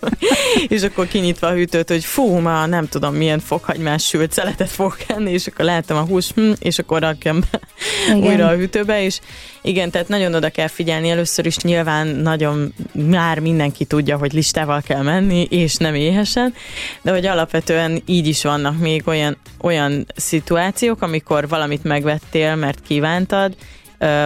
és 0.69 0.83
akkor 0.83 1.09
kinyitva 1.09 1.47
a 1.47 1.53
hűtőt, 1.53 1.89
hogy 1.89 2.05
fú, 2.05 2.39
ma 2.39 2.67
nem 2.67 2.89
tudom 2.89 3.15
milyen 3.15 3.39
fokhagymás 3.39 4.07
sült 4.07 4.33
szeletet 4.33 4.71
fogok 4.71 4.99
enni, 5.07 5.33
és 5.33 5.47
akkor 5.47 5.65
látom 5.65 5.97
a 5.97 6.05
hús, 6.05 6.31
hm, 6.35 6.51
és 6.59 6.79
akkor 6.79 7.01
rakjam 7.01 7.41
be 7.51 7.61
igen. 8.07 8.31
újra 8.31 8.47
a 8.47 8.55
hűtőbe, 8.55 9.05
és 9.05 9.21
igen, 9.63 9.91
tehát 9.91 10.09
nagyon 10.09 10.35
oda 10.35 10.49
kell 10.49 10.69
figyelni. 10.69 11.11
Először 11.11 11.47
is 11.47 11.57
nyilván 11.57 12.07
nagyon 12.07 12.75
már 12.93 13.39
mindenki 13.39 13.85
tudja, 13.85 14.17
hogy 14.17 14.33
listával 14.33 14.81
kell 14.81 15.03
menni, 15.03 15.47
és 15.51 15.77
nem 15.77 15.95
éhesen, 15.95 16.55
de 17.03 17.11
hogy 17.11 17.27
alapvetően 17.27 18.03
így 18.07 18.27
is 18.27 18.43
vannak 18.43 18.79
még 18.79 19.03
olyan, 19.07 19.37
olyan 19.61 20.07
szituációk, 20.17 21.03
amikor 21.03 21.49
valamit 21.49 21.85
megvettél, 21.85 22.55
mert 22.55 22.83
kívántad, 22.87 23.55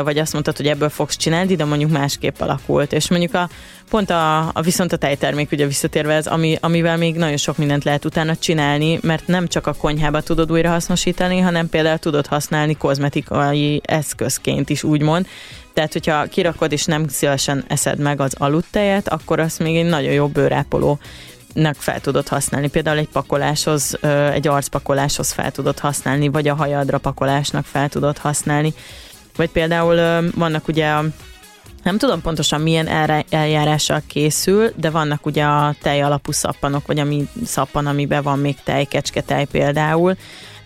vagy 0.02 0.18
azt 0.18 0.32
mondtad, 0.32 0.56
hogy 0.56 0.66
ebből 0.66 0.88
fogsz 0.88 1.16
csinálni, 1.16 1.54
de 1.54 1.64
mondjuk 1.64 1.90
másképp 1.90 2.40
alakult. 2.40 2.92
És 2.92 3.08
mondjuk 3.08 3.34
a, 3.34 3.48
pont 3.90 4.10
a, 4.10 4.38
a 4.38 4.60
viszont 4.62 4.92
a 4.92 4.96
tejtermék, 4.96 5.52
ugye 5.52 5.66
visszatérve 5.66 6.14
ez, 6.14 6.26
ami, 6.26 6.58
amivel 6.60 6.96
még 6.96 7.16
nagyon 7.16 7.36
sok 7.36 7.56
mindent 7.56 7.84
lehet 7.84 8.04
utána 8.04 8.36
csinálni, 8.36 8.98
mert 9.02 9.26
nem 9.26 9.48
csak 9.48 9.66
a 9.66 9.72
konyhába 9.72 10.20
tudod 10.20 10.52
újra 10.52 10.70
hasznosítani, 10.70 11.38
hanem 11.38 11.68
például 11.68 11.98
tudod 11.98 12.26
használni 12.26 12.76
kozmetikai 12.76 13.80
eszközként 13.84 14.70
is, 14.70 14.82
úgymond. 14.82 15.26
Tehát, 15.72 15.92
hogyha 15.92 16.24
kirakod 16.24 16.72
és 16.72 16.84
nem 16.84 17.08
szívesen 17.08 17.64
eszed 17.68 17.98
meg 17.98 18.20
az 18.20 18.34
aludtejet, 18.38 19.08
akkor 19.08 19.40
azt 19.40 19.58
még 19.58 19.76
egy 19.76 19.88
nagyon 19.88 20.12
jó 20.12 20.26
bőrápoló 20.28 20.98
nek 21.52 21.74
fel 21.74 22.00
tudod 22.00 22.28
használni. 22.28 22.68
Például 22.68 22.98
egy 22.98 23.08
pakoláshoz, 23.08 23.98
egy 24.32 24.48
arcpakoláshoz 24.48 25.32
fel 25.32 25.50
tudod 25.50 25.78
használni, 25.78 26.28
vagy 26.28 26.48
a 26.48 26.54
hajadra 26.54 26.98
pakolásnak 26.98 27.64
fel 27.64 27.88
tudod 27.88 28.18
használni. 28.18 28.74
Vagy 29.36 29.50
például 29.50 30.30
vannak 30.34 30.68
ugye 30.68 30.88
a 30.88 31.04
nem 31.82 31.98
tudom 31.98 32.20
pontosan 32.20 32.60
milyen 32.60 32.88
eljárással 33.30 34.02
készül, 34.06 34.72
de 34.76 34.90
vannak 34.90 35.26
ugye 35.26 35.44
a 35.44 35.74
tej 35.82 36.02
alapú 36.02 36.32
szappanok, 36.32 36.86
vagy 36.86 36.98
ami 36.98 37.28
szappan, 37.44 37.86
amiben 37.86 38.22
van 38.22 38.38
még 38.38 38.56
tej, 38.64 38.84
kecsketej 38.84 39.44
például, 39.44 40.16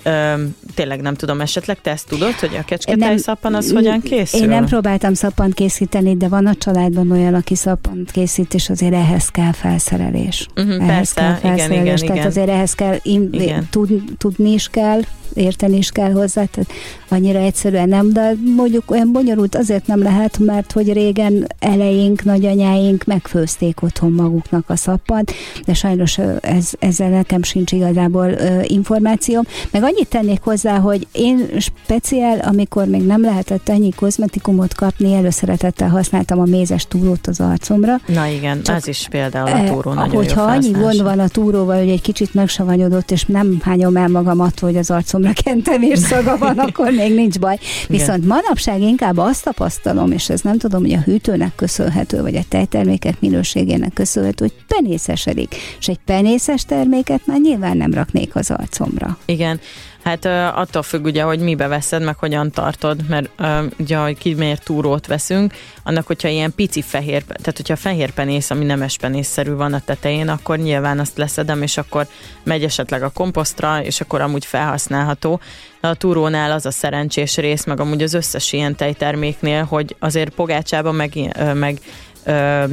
Ö, 0.03 0.35
tényleg 0.75 1.01
nem 1.01 1.15
tudom, 1.15 1.41
esetleg 1.41 1.81
te 1.81 1.91
ezt 1.91 2.09
tudod, 2.09 2.33
hogy 2.33 2.57
a 2.57 2.65
kecsketej 2.65 3.17
szappan 3.17 3.55
az 3.55 3.73
hogyan 3.73 4.01
készül? 4.01 4.41
Én 4.41 4.49
nem 4.49 4.65
próbáltam 4.65 5.15
szappant 5.15 5.55
készíteni, 5.55 6.17
de 6.17 6.29
van 6.29 6.47
a 6.47 6.55
családban 6.55 7.11
olyan, 7.11 7.35
aki 7.35 7.55
szappant 7.55 8.11
készít, 8.11 8.55
és 8.55 8.71
azért 8.71 8.95
ehhez 8.95 9.29
kell 9.29 9.53
felszerelés. 9.53 10.47
Uh-huh, 10.57 10.75
ehhez 10.75 10.87
persze, 10.87 11.15
kell 11.15 11.35
felszerelés, 11.35 11.71
igen, 11.71 11.85
igen, 11.85 11.97
tehát 11.97 12.17
igen. 12.17 12.27
azért 12.27 12.49
ehhez 12.49 12.73
kell, 12.73 12.97
in, 13.03 13.31
tud, 13.71 14.03
tudni 14.19 14.53
is 14.53 14.69
kell, 14.69 15.01
érteni 15.35 15.77
is 15.77 15.91
kell 15.91 16.13
hozzá, 16.13 16.45
tehát 16.45 16.71
annyira 17.09 17.39
egyszerűen 17.39 17.89
nem, 17.89 18.13
de 18.13 18.33
mondjuk 18.57 18.91
olyan 18.91 19.13
bonyolult 19.13 19.55
azért 19.55 19.87
nem 19.87 20.03
lehet, 20.03 20.39
mert 20.39 20.73
hogy 20.73 20.93
régen 20.93 21.47
eleink, 21.59 22.25
nagyanyáink 22.25 23.05
megfőzték 23.05 23.83
otthon 23.83 24.13
maguknak 24.13 24.71
a 24.71 24.77
szappant, 24.77 25.33
de 25.65 25.75
sajnos 25.75 26.19
ez, 26.41 26.71
ezzel 26.79 27.09
nekem 27.09 27.43
sincs 27.43 27.73
igazából 27.73 28.31
információm. 28.63 29.43
Meg 29.71 29.83
annyit 29.89 30.09
tennék 30.09 30.41
hozzá, 30.43 30.79
hogy 30.79 31.07
én 31.13 31.49
speciál, 31.59 32.39
amikor 32.39 32.87
még 32.87 33.03
nem 33.03 33.23
lehetett 33.23 33.69
ennyi 33.69 33.91
kozmetikumot 33.91 34.75
kapni, 34.75 35.15
előszeretettel 35.15 35.89
használtam 35.89 36.41
a 36.41 36.45
mézes 36.45 36.87
túrót 36.89 37.27
az 37.27 37.41
arcomra. 37.41 38.01
Na 38.07 38.27
igen, 38.27 38.63
Csak, 38.63 38.77
ez 38.77 38.87
is 38.87 39.07
például 39.11 39.49
a 39.49 39.71
túró 39.71 39.93
nagyon 39.93 40.15
Hogyha 40.15 40.43
annyi 40.43 40.71
gond 40.71 41.03
van 41.03 41.19
a 41.19 41.29
túróval, 41.29 41.79
hogy 41.79 41.91
egy 41.91 42.01
kicsit 42.01 42.35
megsavanyodott, 42.35 43.11
és 43.11 43.25
nem 43.25 43.59
hányom 43.63 43.97
el 43.97 44.09
magam 44.09 44.41
attól, 44.41 44.69
hogy 44.69 44.79
az 44.79 44.91
arcomra 44.91 45.33
kentemés 45.45 45.99
szaga 45.99 46.39
van, 46.39 46.59
akkor 46.69 46.91
még 46.91 47.15
nincs 47.15 47.39
baj. 47.39 47.59
Viszont 47.89 48.25
Igen. 48.25 48.29
manapság 48.29 48.81
inkább 48.81 49.19
azt 49.19 49.45
tapasztalom, 49.45 50.13
és 50.13 50.29
ez 50.29 50.41
nem 50.41 50.59
tudom, 50.59 50.81
hogy 50.81 50.93
a 50.93 51.01
hűtőnek 51.01 51.55
köszönhető, 51.55 52.23
vagy 52.23 52.37
a 52.37 52.43
tejtermékek 52.49 53.21
minőségének 53.21 53.93
köszönhető, 53.93 54.45
hogy 54.45 54.77
penészesedik. 54.77 55.55
És 55.79 55.89
egy 55.89 56.01
penészes 56.05 56.63
terméket 56.63 57.21
már 57.25 57.39
nyilván 57.41 57.77
nem 57.77 57.95
raknék 57.95 58.35
az 58.35 58.51
arcomra. 58.51 59.19
Igen, 59.25 59.61
Hát 60.05 60.25
attól 60.55 60.83
függ 60.83 61.05
ugye, 61.05 61.23
hogy 61.23 61.39
mibe 61.39 61.67
veszed, 61.67 62.03
meg 62.03 62.17
hogyan 62.19 62.51
tartod, 62.51 63.09
mert 63.09 63.31
ugye, 63.79 63.97
hogy 63.97 64.19
ki 64.19 64.35
miért 64.35 64.65
túrót 64.65 65.07
veszünk, 65.07 65.53
annak, 65.83 66.07
hogyha 66.07 66.29
ilyen 66.29 66.55
pici 66.55 66.83
fehér, 66.83 67.23
tehát 67.25 67.57
hogyha 67.57 67.77
fehér 67.77 68.11
penész, 68.11 68.51
ami 68.51 68.65
nemes 68.65 68.97
penészszerű 68.97 69.53
van 69.53 69.73
a 69.73 69.81
tetején, 69.81 70.29
akkor 70.29 70.59
nyilván 70.59 70.99
azt 70.99 71.17
leszedem, 71.17 71.63
és 71.63 71.77
akkor 71.77 72.07
megy 72.43 72.65
esetleg 72.65 73.03
a 73.03 73.11
komposztra, 73.11 73.83
és 73.83 74.01
akkor 74.01 74.21
amúgy 74.21 74.45
felhasználható. 74.45 75.41
A 75.81 75.95
túrónál 75.95 76.53
az 76.53 76.67
a 76.67 76.71
szerencsés 76.71 77.37
rész, 77.37 77.65
meg 77.65 77.81
amúgy 77.81 78.03
az 78.03 78.15
összes 78.15 78.53
ilyen 78.53 78.75
tejterméknél, 78.75 79.65
hogy 79.65 79.97
azért 79.99 80.35
pogácsában 80.35 80.95
meg, 80.95 81.13
meg 81.55 81.79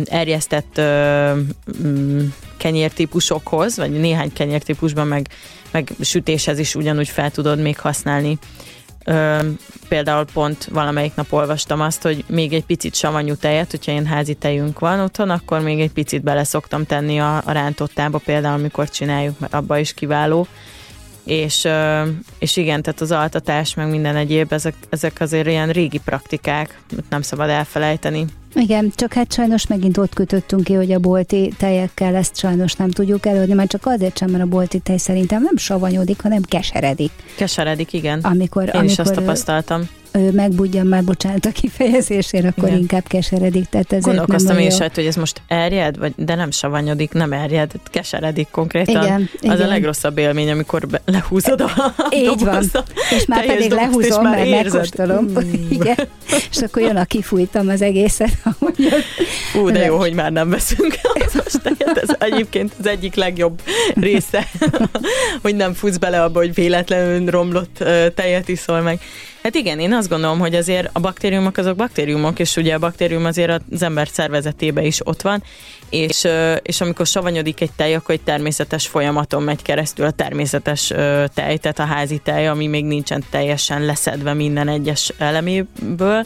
erjesztett 0.06 0.82
mm, 1.84 2.20
kenyértípusokhoz, 2.58 3.78
vagy 3.78 3.92
néhány 3.92 4.34
kenyértípusban 4.34 5.08
meg, 5.08 5.28
meg 5.72 5.92
sütéshez 6.02 6.60
is 6.60 6.76
ugyanúgy 6.76 7.10
fel 7.10 7.32
tudod 7.32 7.60
még 7.60 7.80
használni. 7.80 8.38
Ö, 9.06 9.38
például 9.88 10.26
pont 10.34 10.66
valamelyik 10.72 11.16
nap 11.16 11.32
olvastam 11.34 11.82
azt, 11.82 12.02
hogy 12.02 12.24
még 12.28 12.54
egy 12.54 12.66
picit 12.66 12.96
savanyú 12.96 13.36
tejet, 13.36 13.72
hogyha 13.72 13.92
ilyen 13.92 14.06
házi 14.06 14.34
tejünk 14.34 14.80
van 14.80 15.00
otthon, 15.00 15.30
akkor 15.30 15.60
még 15.60 15.80
egy 15.80 15.92
picit 15.92 16.24
bele 16.24 16.44
szoktam 16.44 16.86
tenni 16.86 17.20
a, 17.20 17.42
a 17.46 17.52
rántottába, 17.52 18.18
például 18.18 18.60
amikor 18.60 18.90
csináljuk, 18.90 19.40
mert 19.40 19.54
abba 19.54 19.78
is 19.78 19.94
kiváló 19.94 20.48
és, 21.26 21.68
és 22.40 22.58
igen, 22.58 22.82
tehát 22.82 23.02
az 23.02 23.12
altatás, 23.12 23.74
meg 23.74 23.90
minden 23.90 24.16
egyéb, 24.16 24.54
ezek, 24.54 24.76
ezek 24.90 25.20
azért 25.20 25.48
ilyen 25.48 25.70
régi 25.70 26.02
praktikák, 26.06 26.80
nem 27.10 27.22
szabad 27.22 27.50
elfelejteni. 27.50 28.26
Igen, 28.54 28.92
csak 28.96 29.14
hát 29.14 29.34
sajnos 29.34 29.68
megint 29.68 29.98
ott 29.98 30.14
kötöttünk 30.14 30.64
ki, 30.64 30.74
hogy 30.74 30.92
a 30.92 31.00
bolti 31.00 31.54
tejekkel 31.58 32.16
ezt 32.16 32.38
sajnos 32.38 32.74
nem 32.74 32.90
tudjuk 32.90 33.26
előadni, 33.26 33.54
mert 33.54 33.70
csak 33.70 33.86
azért 33.86 34.18
sem, 34.18 34.30
mert 34.30 34.44
a 34.44 34.48
bolti 34.48 34.80
tej 34.80 34.98
szerintem 34.98 35.42
nem 35.42 35.58
savanyodik, 35.58 36.22
hanem 36.22 36.42
keseredik. 36.42 37.12
Keseredik, 37.36 37.94
igen. 37.94 38.20
Amikor, 38.20 38.64
Én 38.64 38.70
amikor 38.70 38.92
is 38.92 39.00
azt 39.00 39.14
tapasztaltam 39.14 39.90
megbudjan 40.32 40.88
már, 40.88 41.04
bocsánat 41.04 41.46
a 41.46 41.52
kifejezésére, 41.52 42.48
akkor 42.48 42.68
Igen. 42.68 42.80
inkább 42.80 43.08
keseredik. 43.08 43.66
Tehát 43.70 43.86
ezért 43.88 44.06
Gondolkoztam 44.06 44.58
én 44.58 44.68
is, 44.68 44.78
hogy 44.78 45.06
ez 45.06 45.16
most 45.16 45.42
erjed, 45.48 45.98
vagy, 45.98 46.14
de 46.16 46.36
nem 46.36 46.52
savanyodik, 46.52 47.12
nem 47.12 47.34
erjed, 47.34 47.72
keseredik 47.84 48.48
konkrétan. 48.52 49.04
Igen, 49.04 49.30
az 49.34 49.40
igen. 49.42 49.62
a 49.62 49.68
legrosszabb 49.68 50.18
élmény, 50.18 50.50
amikor 50.50 50.88
be, 50.88 51.02
lehúzod 51.06 51.62
a 51.62 51.94
Így 52.12 52.44
van. 52.44 52.64
És 53.18 53.26
már 53.26 53.46
pedig 53.46 53.72
lehúzom, 53.72 54.24
már 54.24 54.38
mert 54.38 54.50
megkóstolom. 54.50 55.26
Mm. 55.26 55.36
Igen. 55.70 55.98
És 56.52 56.58
akkor 56.58 56.82
jön 56.82 56.96
a 56.96 57.06
kifújtam 57.06 57.68
az 57.68 57.82
egészet. 57.82 58.32
Ú, 59.62 59.70
de 59.70 59.86
jó, 59.86 59.98
hogy 59.98 60.14
már 60.14 60.32
nem 60.32 60.50
veszünk 60.50 60.96
tejet. 61.64 61.98
Ez 61.98 62.16
egyébként 62.20 62.74
az 62.80 62.88
egyik 62.88 63.16
legjobb 63.16 63.62
része, 63.96 64.48
hogy 65.42 65.56
nem 65.56 65.74
futsz 65.74 65.98
bele 65.98 66.24
abba, 66.24 66.40
hogy 66.40 66.54
véletlenül 66.54 67.30
romlott 67.30 67.84
tejet 68.16 68.48
iszol 68.48 68.82
meg. 68.82 69.00
Hát 69.46 69.56
igen, 69.56 69.80
én 69.80 69.94
azt 69.94 70.10
gondolom, 70.10 70.40
hogy 70.40 70.56
azért 70.56 70.90
a 70.94 71.00
baktériumok 71.00 71.58
azok 71.58 71.76
baktériumok, 71.76 72.40
és 72.40 72.56
ugye 72.56 72.74
a 72.74 72.80
baktérium 72.80 73.26
azért 73.26 73.62
az 73.72 73.84
ember 73.84 74.08
szervezetébe 74.08 74.84
is 74.84 75.08
ott 75.08 75.22
van, 75.22 75.44
és, 75.90 76.28
és 76.62 76.82
amikor 76.82 77.06
savanyodik 77.06 77.62
egy 77.62 77.72
tej, 77.76 77.96
akkor 77.96 78.16
egy 78.16 78.22
természetes 78.22 78.88
folyamaton 78.88 79.44
megy 79.44 79.62
keresztül 79.62 80.06
a 80.06 80.12
természetes 80.12 80.88
tej, 81.34 81.58
tehát 81.58 81.80
a 81.80 81.86
házi 81.86 82.18
tej, 82.18 82.48
ami 82.48 82.68
még 82.68 82.86
nincsen 82.86 83.24
teljesen 83.30 83.86
leszedve 83.86 84.34
minden 84.34 84.68
egyes 84.68 85.12
eleméből, 85.18 86.26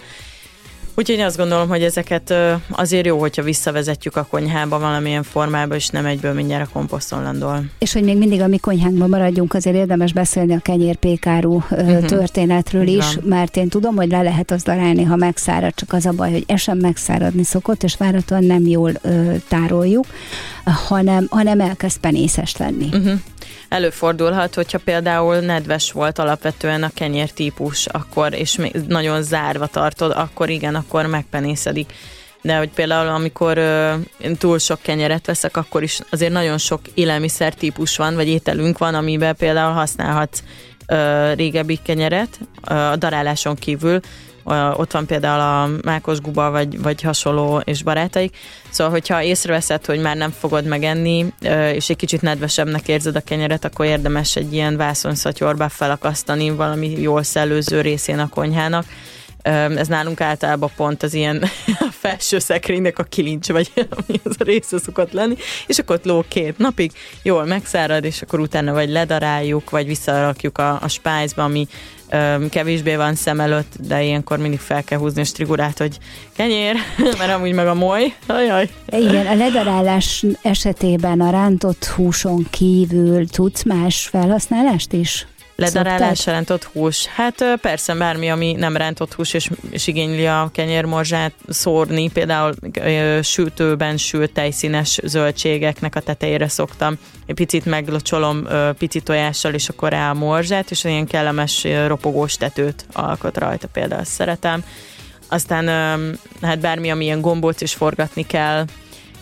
Úgyhogy 0.99 1.17
én 1.17 1.25
azt 1.25 1.37
gondolom, 1.37 1.67
hogy 1.67 1.83
ezeket 1.83 2.33
azért 2.69 3.05
jó, 3.05 3.19
hogyha 3.19 3.41
visszavezetjük 3.41 4.15
a 4.15 4.27
konyhába 4.29 4.79
valamilyen 4.79 5.23
formába, 5.23 5.75
és 5.75 5.87
nem 5.87 6.05
egyből 6.05 6.33
mindjárt 6.33 6.67
a 6.67 6.69
komposzton 6.73 7.23
landol. 7.23 7.63
És 7.77 7.93
hogy 7.93 8.03
még 8.03 8.17
mindig 8.17 8.41
a 8.41 8.47
mi 8.47 8.57
konyhánkban 8.57 9.09
maradjunk, 9.09 9.53
azért 9.53 9.75
érdemes 9.75 10.13
beszélni 10.13 10.53
a 10.53 10.59
kenyérpékárú 10.59 11.55
uh-huh. 11.55 12.05
történetről 12.05 12.87
is, 12.87 13.17
mert 13.23 13.57
én 13.57 13.69
tudom, 13.69 13.95
hogy 13.95 14.09
le 14.09 14.21
lehet 14.21 14.51
az 14.51 14.63
darálni, 14.63 15.03
ha 15.03 15.15
megszárad, 15.15 15.73
csak 15.75 15.93
az 15.93 16.05
a 16.05 16.11
baj, 16.11 16.31
hogy 16.31 16.43
esem 16.47 16.77
megszáradni 16.77 17.43
szokott, 17.43 17.83
és 17.83 17.95
várhatóan 17.95 18.43
nem 18.43 18.67
jól 18.67 18.91
ö, 19.01 19.33
tároljuk, 19.47 20.05
hanem, 20.87 21.27
hanem 21.29 21.59
elkezd 21.59 21.97
penészes 21.97 22.57
lenni. 22.57 22.85
Uh-huh 22.91 23.19
előfordulhat, 23.69 24.55
hogyha 24.55 24.77
például 24.77 25.39
nedves 25.39 25.91
volt 25.91 26.19
alapvetően 26.19 26.83
a 26.83 26.91
kenyér 26.93 27.29
típus, 27.29 27.85
akkor, 27.85 28.33
és 28.33 28.59
nagyon 28.87 29.23
zárva 29.23 29.67
tartod, 29.67 30.11
akkor 30.15 30.49
igen, 30.49 30.75
akkor 30.75 30.88
megpenészedik. 30.93 31.93
De 32.41 32.57
hogy 32.57 32.69
például 32.69 33.07
amikor 33.07 33.57
ö, 33.57 33.93
én 34.17 34.35
túl 34.37 34.59
sok 34.59 34.81
kenyeret 34.81 35.25
veszek, 35.25 35.57
akkor 35.57 35.83
is 35.83 35.99
azért 36.09 36.31
nagyon 36.31 36.57
sok 36.57 36.81
élelmiszer 36.93 37.53
típus 37.53 37.97
van, 37.97 38.15
vagy 38.15 38.27
ételünk 38.27 38.77
van, 38.77 38.95
amiben 38.95 39.35
például 39.35 39.73
használhatsz 39.73 40.43
ö, 40.87 41.33
régebbi 41.33 41.79
kenyeret 41.83 42.39
ö, 42.69 42.73
a 42.73 42.95
daráláson 42.95 43.55
kívül, 43.55 43.99
ott 44.73 44.91
van 44.91 45.05
például 45.05 45.39
a 45.39 45.79
mákos 45.83 46.21
guba, 46.21 46.51
vagy, 46.51 46.81
vagy 46.81 47.01
hasonló 47.01 47.61
és 47.63 47.83
barátaik. 47.83 48.37
Szóval, 48.69 48.93
hogyha 48.93 49.23
észreveszed, 49.23 49.85
hogy 49.85 49.99
már 49.99 50.15
nem 50.15 50.31
fogod 50.39 50.65
megenni, 50.65 51.25
és 51.73 51.89
egy 51.89 51.95
kicsit 51.95 52.21
nedvesebbnek 52.21 52.87
érzed 52.87 53.15
a 53.15 53.21
kenyeret, 53.21 53.65
akkor 53.65 53.85
érdemes 53.85 54.35
egy 54.35 54.53
ilyen 54.53 54.77
vászonszatyorba 54.77 55.69
felakasztani 55.69 56.49
valami 56.49 57.01
jól 57.01 57.23
szellőző 57.23 57.81
részén 57.81 58.19
a 58.19 58.29
konyhának, 58.29 58.85
ez 59.77 59.87
nálunk 59.87 60.21
általában 60.21 60.71
pont 60.75 61.03
az 61.03 61.13
ilyen 61.13 61.43
a 61.89 61.91
felső 61.91 62.39
szekrénynek 62.39 62.99
a 62.99 63.03
kilincs, 63.03 63.47
vagy 63.47 63.71
ami 63.97 64.19
az 64.23 64.35
a 64.39 64.43
része 64.43 64.79
szokott 64.79 65.11
lenni, 65.11 65.35
és 65.67 65.79
akkor 65.79 65.95
ott 65.95 66.05
ló 66.05 66.23
két 66.27 66.57
napig, 66.57 66.91
jól 67.23 67.45
megszárad, 67.45 68.03
és 68.03 68.21
akkor 68.21 68.39
utána 68.39 68.73
vagy 68.73 68.89
ledaráljuk, 68.89 69.69
vagy 69.69 69.87
visszarakjuk 69.87 70.57
a, 70.57 70.81
a 70.81 70.87
spájzba, 70.87 71.43
ami 71.43 71.67
kevésbé 72.49 72.95
van 72.95 73.15
szem 73.15 73.39
előtt, 73.39 73.75
de 73.79 74.03
ilyenkor 74.03 74.37
mindig 74.37 74.59
fel 74.59 74.83
kell 74.83 74.99
húzni 74.99 75.21
a 75.21 75.25
strigurát, 75.25 75.77
hogy 75.77 75.97
kenyér, 76.35 76.75
mert 77.19 77.31
amúgy 77.31 77.53
meg 77.53 77.67
a 77.67 77.73
moly. 77.73 78.13
Ajaj. 78.27 78.69
Igen, 78.89 79.27
a 79.27 79.35
ledarálás 79.35 80.25
esetében 80.41 81.21
a 81.21 81.29
rántott 81.29 81.85
húson 81.85 82.47
kívül 82.49 83.27
tudsz 83.27 83.63
más 83.63 84.07
felhasználást 84.07 84.93
is? 84.93 85.27
Ledarálás 85.59 86.25
rántott 86.25 86.63
hús. 86.63 87.05
Hát 87.05 87.43
persze 87.61 87.95
bármi, 87.95 88.29
ami 88.29 88.51
nem 88.51 88.77
rántott 88.77 89.13
hús, 89.13 89.33
és, 89.33 89.49
és 89.69 89.87
igényli 89.87 90.27
a 90.27 90.49
kenyérmorzsát 90.53 91.33
szórni, 91.49 92.09
például 92.11 92.53
sültőben 93.21 93.97
sült 93.97 94.31
tejszínes 94.31 94.99
zöldségeknek 95.03 95.95
a 95.95 95.99
tetejére 95.99 96.47
szoktam. 96.47 96.97
Egy 97.25 97.35
picit 97.35 97.65
meglocsolom 97.65 98.47
pici 98.77 99.01
tojással, 99.01 99.53
és 99.53 99.69
akkor 99.69 99.89
rá 99.89 100.09
a 100.09 100.13
morzsát, 100.13 100.71
és 100.71 100.83
ilyen 100.83 101.07
kellemes 101.07 101.67
ropogós 101.87 102.35
tetőt 102.35 102.85
alkot 102.93 103.37
rajta, 103.37 103.67
például 103.67 104.01
azt 104.01 104.11
szeretem. 104.11 104.63
Aztán 105.27 105.67
hát 106.41 106.59
bármi, 106.59 106.91
ami 106.91 107.03
ilyen 107.03 107.21
gombóc 107.21 107.61
is 107.61 107.73
forgatni 107.73 108.25
kell, 108.25 108.65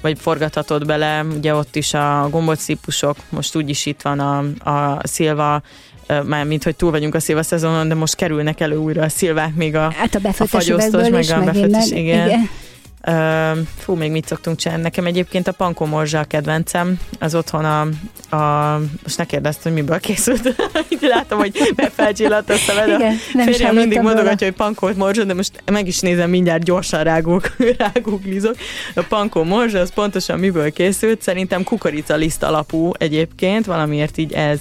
vagy 0.01 0.19
forgathatod 0.19 0.85
bele, 0.85 1.23
ugye 1.23 1.55
ott 1.55 1.75
is 1.75 1.93
a 1.93 2.27
gombóc 2.31 2.65
típusok, 2.65 3.17
most 3.29 3.55
úgyis 3.55 3.85
itt 3.85 4.01
van 4.01 4.19
a, 4.19 4.69
a 4.71 5.07
szilva 5.07 5.61
már 6.25 6.45
mint 6.45 6.63
hogy 6.63 6.75
túl 6.75 6.91
vagyunk 6.91 7.15
a 7.15 7.19
szilva 7.19 7.43
szezonon, 7.43 7.87
de 7.87 7.95
most 7.95 8.15
kerülnek 8.15 8.59
elő 8.59 8.75
újra 8.75 9.03
a 9.03 9.09
szilvák, 9.09 9.55
még 9.55 9.75
a, 9.75 9.91
hát 9.91 10.15
a, 10.15 10.19
a 10.37 10.45
fagyasztos, 10.45 11.09
meg 11.09 11.25
a 11.29 11.43
befőttes, 11.43 11.89
igen. 11.91 12.27
igen. 12.27 12.49
Uh, 13.07 13.57
fú, 13.77 13.95
még 13.95 14.11
mit 14.11 14.27
szoktunk 14.27 14.57
csinálni? 14.57 14.83
Nekem 14.83 15.05
egyébként 15.05 15.47
a 15.47 15.51
pankó 15.51 15.85
morzsa 15.85 16.19
a 16.19 16.23
kedvencem. 16.23 16.99
Az 17.19 17.35
otthon 17.35 17.65
a, 17.65 17.81
a 18.35 18.79
most 19.03 19.17
ne 19.17 19.25
kérdeztem, 19.25 19.71
hogy 19.71 19.81
miből 19.81 19.99
készült. 19.99 20.55
Így 20.93 21.01
látom, 21.01 21.39
hogy 21.39 21.73
befelcsillant 21.75 22.49
a 22.49 22.55
szemed. 22.55 22.99
Igen, 22.99 23.15
Férjem 23.45 23.75
mindig 23.75 24.01
mondogatja, 24.01 24.47
hogy 24.47 24.55
pankó 24.55 24.89
morzsa, 24.95 25.23
de 25.23 25.33
most 25.33 25.63
meg 25.65 25.87
is 25.87 25.99
nézem, 25.99 26.29
mindjárt 26.29 26.63
gyorsan 26.63 27.03
rágók, 27.03 27.55
rágóglizok. 27.93 28.55
A 28.95 29.01
pankó 29.01 29.43
morzsa, 29.43 29.79
az 29.79 29.93
pontosan 29.93 30.39
miből 30.39 30.71
készült. 30.71 31.21
Szerintem 31.21 31.63
kukorica 31.63 32.15
liszt 32.15 32.43
alapú 32.43 32.91
egyébként, 32.97 33.65
valamiért 33.65 34.17
így 34.17 34.33
ez 34.33 34.59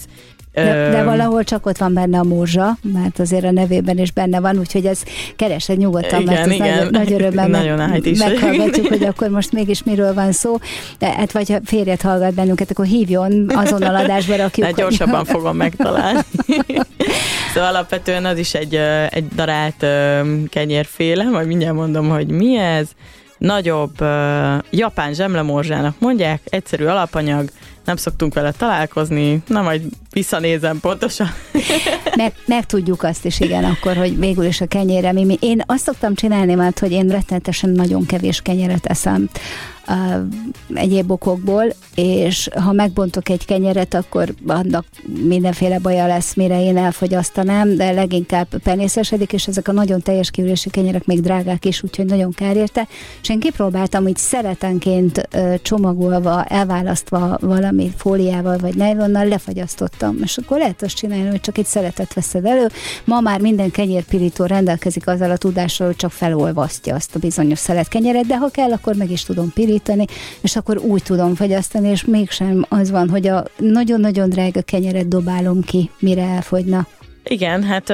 de, 0.65 0.91
de 0.91 1.03
valahol 1.05 1.45
csak 1.45 1.67
ott 1.67 1.77
van 1.77 1.95
benne 1.95 2.19
a 2.19 2.25
morzsa, 2.25 2.79
mert 2.93 3.19
azért 3.19 3.45
a 3.45 3.51
nevében 3.51 3.99
is 3.99 4.13
benne 4.13 4.41
van, 4.41 4.59
úgyhogy 4.59 4.87
ez 4.87 5.03
keresed 5.37 5.79
nyugodtan, 5.79 6.21
igen, 6.21 6.35
mert 6.35 6.47
ez 6.47 6.53
igen. 6.53 6.83
Nagy, 6.83 6.91
nagy 6.91 7.13
örömmel 7.13 7.49
Nagyon 7.59 7.79
meg, 7.79 8.17
meghallgatjuk, 8.19 8.87
hogy 8.87 9.05
akkor 9.05 9.29
most 9.29 9.53
mégis 9.53 9.83
miről 9.83 10.15
van 10.15 10.33
szó. 10.33 10.59
De 10.99 11.07
hát 11.07 11.33
vagy 11.33 11.51
ha 11.51 11.59
férjet 11.65 12.03
hallgat 12.03 12.35
bennünket, 12.35 12.71
akkor 12.71 12.87
hívjon 12.87 13.47
azonnal 13.55 13.97
adásba 13.97 14.37
rakjuk. 14.37 14.67
De 14.67 14.73
gyorsabban 14.73 15.19
hogy... 15.19 15.29
fogom 15.29 15.57
megtalálni. 15.57 16.21
szóval 17.55 17.69
alapvetően 17.69 18.25
az 18.25 18.39
is 18.39 18.55
egy, 18.55 18.75
egy 19.11 19.29
darált 19.29 19.87
kenyérféle, 20.49 21.25
majd 21.25 21.47
mindjárt 21.47 21.75
mondom, 21.75 22.09
hogy 22.09 22.27
mi 22.27 22.57
ez. 22.57 22.89
Nagyobb 23.39 24.01
japán 24.71 25.15
zsemlemorzsának 25.15 25.99
mondják, 25.99 26.41
egyszerű 26.45 26.85
alapanyag, 26.85 27.49
nem 27.85 27.97
szoktunk 27.97 28.35
vele 28.35 28.53
találkozni, 28.53 29.43
na 29.47 29.63
majd 29.63 29.83
visszanézem 30.13 30.81
pontosan. 30.81 31.29
meg, 32.17 32.33
meg 32.47 32.65
azt 32.99 33.25
is, 33.25 33.41
igen, 33.41 33.65
akkor, 33.65 33.97
hogy 33.97 34.19
végül 34.19 34.45
is 34.45 34.61
a 34.61 34.67
kenyére. 34.67 35.11
Én 35.41 35.63
azt 35.67 35.85
szoktam 35.85 36.15
csinálni, 36.15 36.55
mert 36.55 36.79
hogy 36.79 36.93
én 36.93 37.09
rettenetesen 37.09 37.71
nagyon 37.71 38.07
kevés 38.07 38.41
kenyeret 38.41 38.87
eszem 38.87 39.29
egyéb 40.75 41.11
okokból, 41.11 41.65
és 41.95 42.49
ha 42.55 42.73
megbontok 42.73 43.29
egy 43.29 43.45
kenyeret, 43.45 43.95
akkor 43.95 44.35
annak 44.47 44.85
mindenféle 45.23 45.79
baja 45.79 46.07
lesz, 46.07 46.35
mire 46.35 46.63
én 46.63 46.77
elfogyasztanám, 46.77 47.77
de 47.77 47.91
leginkább 47.91 48.47
penészesedik, 48.63 49.33
és 49.33 49.47
ezek 49.47 49.69
a 49.69 49.73
nagyon 49.73 50.01
teljes 50.01 50.31
kiülési 50.31 50.71
kenyerek 50.71 51.07
még 51.07 51.21
drágák 51.21 51.65
is, 51.65 51.83
úgyhogy 51.83 52.05
nagyon 52.05 52.33
kár 52.33 52.57
érte. 52.57 52.89
És 53.23 53.29
én 53.29 53.41
kipróbáltam, 53.41 54.03
hogy 54.03 54.17
szeretenként 54.17 55.29
csomagolva, 55.63 56.45
elválasztva 56.45 57.39
valami 57.41 57.93
fóliával 57.97 58.59
vagy 58.59 58.75
nejlonnal 58.75 59.27
lefagyasztottam, 59.27 60.19
és 60.23 60.39
akkor 60.39 60.59
lehet 60.59 60.83
azt 60.83 60.97
csinálni, 60.97 61.29
hogy 61.29 61.41
csak 61.41 61.59
egy 61.59 61.67
szeretet 61.67 62.15
veszed 62.15 62.45
elő. 62.45 62.67
Ma 63.05 63.21
már 63.21 63.41
minden 63.41 63.71
kenyérpirító 63.71 64.45
rendelkezik 64.45 65.07
azzal 65.07 65.31
a 65.31 65.37
tudással, 65.37 65.87
hogy 65.87 65.97
csak 65.97 66.11
felolvasztja 66.11 66.95
azt 66.95 67.15
a 67.15 67.19
bizonyos 67.19 67.65
kenyeret, 67.89 68.27
de 68.27 68.37
ha 68.37 68.49
kell, 68.49 68.73
akkor 68.73 68.95
meg 68.95 69.11
is 69.11 69.23
tudom 69.23 69.53
pirítani, 69.53 69.75
és 70.41 70.57
akkor 70.57 70.79
úgy 70.79 71.03
tudom 71.03 71.35
fagyasztani, 71.35 71.89
és 71.89 72.05
mégsem 72.05 72.67
az 72.69 72.91
van, 72.91 73.09
hogy 73.09 73.27
a 73.27 73.45
nagyon-nagyon 73.57 74.29
drága 74.29 74.63
kenyeret 74.63 75.09
dobálom 75.09 75.61
ki, 75.61 75.91
mire 75.99 76.23
elfogyna. 76.23 76.87
Igen, 77.29 77.63
hát 77.63 77.91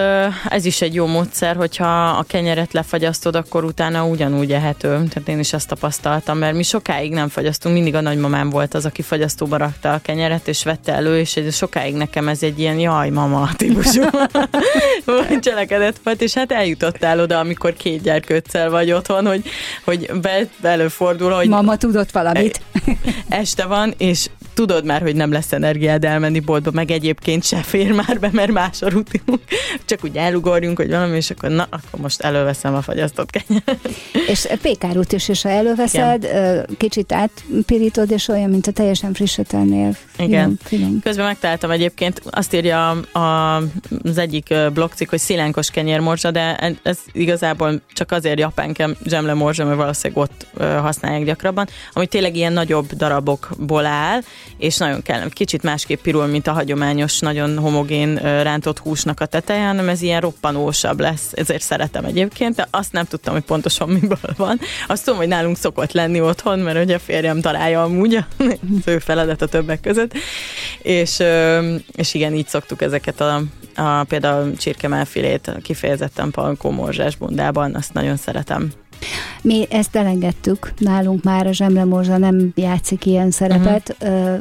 ez 0.48 0.64
is 0.64 0.80
egy 0.80 0.94
jó 0.94 1.06
módszer, 1.06 1.56
hogyha 1.56 2.08
a 2.08 2.22
kenyeret 2.22 2.72
lefagyasztod, 2.72 3.36
akkor 3.36 3.64
utána 3.64 4.06
ugyanúgy 4.06 4.52
ehető. 4.52 4.88
Tehát 4.88 5.28
én 5.28 5.38
is 5.38 5.52
ezt 5.52 5.68
tapasztaltam, 5.68 6.38
mert 6.38 6.54
mi 6.54 6.62
sokáig 6.62 7.12
nem 7.12 7.28
fagyasztunk, 7.28 7.74
mindig 7.74 7.94
a 7.94 8.00
nagymamám 8.00 8.50
volt 8.50 8.74
az, 8.74 8.84
aki 8.84 9.02
fagyasztóba 9.02 9.56
rakta 9.56 9.92
a 9.92 10.00
kenyeret, 10.02 10.48
és 10.48 10.64
vette 10.64 10.92
elő, 10.92 11.18
és 11.18 11.36
egy, 11.36 11.52
sokáig 11.52 11.94
nekem 11.94 12.28
ez 12.28 12.42
egy 12.42 12.58
ilyen 12.58 12.78
jaj, 12.78 13.10
mama 13.10 13.48
típusú 13.56 14.02
cselekedet 15.40 16.00
volt, 16.04 16.22
és 16.22 16.34
hát 16.34 16.52
eljutottál 16.52 17.20
oda, 17.20 17.38
amikor 17.38 17.72
két 17.72 18.02
gyerkőccel 18.02 18.70
vagy 18.70 18.92
otthon, 18.92 19.26
hogy, 19.26 19.42
hogy 19.84 20.10
be, 20.20 20.46
előfordul, 20.62 21.30
hogy... 21.30 21.48
Mama 21.48 21.76
tudott 21.76 22.10
valamit. 22.10 22.60
Este 23.28 23.66
van, 23.66 23.94
és 23.98 24.28
tudod 24.54 24.84
már, 24.84 25.02
hogy 25.02 25.14
nem 25.14 25.32
lesz 25.32 25.52
energiád 25.52 26.04
elmenni 26.04 26.40
boltba, 26.40 26.70
meg 26.70 26.90
egyébként 26.90 27.44
se 27.44 27.56
fér 27.56 27.92
már 27.92 28.18
be, 28.20 28.28
mert 28.32 28.52
más 28.52 28.82
a 28.82 28.88
rutinunk. 28.88 29.40
Csak 29.86 30.04
úgy 30.04 30.16
elugorjunk, 30.16 30.76
hogy 30.76 30.90
valami, 30.90 31.16
és 31.16 31.30
akkor 31.30 31.48
na, 31.48 31.66
akkor 31.70 32.00
most 32.00 32.20
előveszem 32.20 32.74
a 32.74 32.82
fagyasztott 32.82 33.30
kenyeret. 33.30 33.88
És 34.26 34.48
pékárút 34.62 35.12
is, 35.12 35.28
és 35.28 35.42
ha 35.42 35.48
előveszed, 35.48 36.24
Igen. 36.24 36.66
kicsit 36.78 37.12
átpirítod, 37.12 38.10
és 38.10 38.28
olyan, 38.28 38.50
mint 38.50 38.66
a 38.66 38.72
teljesen 38.72 39.12
frisset 39.12 39.52
ennél. 39.52 39.96
Igen. 40.18 40.58
Finom. 40.62 41.00
Közben 41.02 41.26
megtaláltam 41.26 41.70
egyébként, 41.70 42.22
azt 42.30 42.54
írja 42.54 42.90
a, 42.90 43.56
az 44.02 44.18
egyik 44.18 44.54
blogcikk, 44.72 45.10
hogy 45.10 45.18
szilánkos 45.18 45.70
kenyérmorzsa, 45.70 46.30
de 46.30 46.76
ez 46.82 46.98
igazából 47.12 47.80
csak 47.92 48.12
azért 48.12 48.38
japán 48.38 48.76
zsemle 49.04 49.34
morzsa, 49.34 49.64
mert 49.64 49.76
valószínűleg 49.76 50.22
ott 50.22 50.46
használják 50.58 51.24
gyakrabban, 51.24 51.68
ami 51.92 52.06
tényleg 52.06 52.36
ilyen 52.36 52.52
nagyobb 52.52 52.92
darabokból 52.92 53.86
áll, 53.86 54.20
és 54.58 54.76
nagyon 54.76 55.02
kellem. 55.02 55.28
Kicsit 55.28 55.62
másképp 55.62 56.02
pirul, 56.02 56.26
mint 56.26 56.46
a 56.46 56.52
hagyományos, 56.52 57.18
nagyon 57.18 57.58
homogén 57.58 58.14
rántott 58.42 58.78
húsnak 58.78 59.20
a 59.20 59.26
teteje, 59.26 59.66
hanem 59.66 59.88
ez 59.88 60.02
ilyen 60.02 60.20
roppanósabb 60.20 61.00
lesz, 61.00 61.30
ezért 61.32 61.62
szeretem 61.62 62.04
egyébként, 62.04 62.54
de 62.54 62.66
azt 62.70 62.92
nem 62.92 63.04
tudtam, 63.04 63.34
hogy 63.34 63.42
pontosan 63.42 63.88
miből 63.88 64.34
van. 64.36 64.60
Azt 64.86 65.04
tudom, 65.04 65.18
hogy 65.18 65.28
nálunk 65.28 65.56
szokott 65.56 65.92
lenni 65.92 66.20
otthon, 66.20 66.58
mert 66.58 66.84
ugye 66.84 66.94
a 66.94 66.98
férjem 66.98 67.40
találja 67.40 67.82
amúgy, 67.82 68.14
az 68.14 68.24
ő 68.84 68.98
feladat 68.98 69.42
a 69.42 69.46
többek 69.46 69.80
között, 69.80 70.12
és, 70.82 71.22
és 71.92 72.14
igen, 72.14 72.34
így 72.34 72.48
szoktuk 72.48 72.82
ezeket 72.82 73.20
a, 73.20 73.42
a 73.74 74.04
például 74.04 74.56
csirkemelfilét 74.56 75.52
kifejezetten 75.62 76.30
palkó 76.30 76.70
morzsás 76.70 77.16
bundában, 77.16 77.74
azt 77.74 77.92
nagyon 77.92 78.16
szeretem. 78.16 78.72
Mi 79.42 79.66
ezt 79.70 79.96
elengedtük, 79.96 80.72
nálunk 80.78 81.22
már 81.22 81.46
a 81.46 81.52
zsemlemorzsa 81.52 82.18
nem 82.18 82.52
játszik 82.54 83.06
ilyen 83.06 83.30
szerepet, 83.30 83.96
uh-huh. 84.00 84.38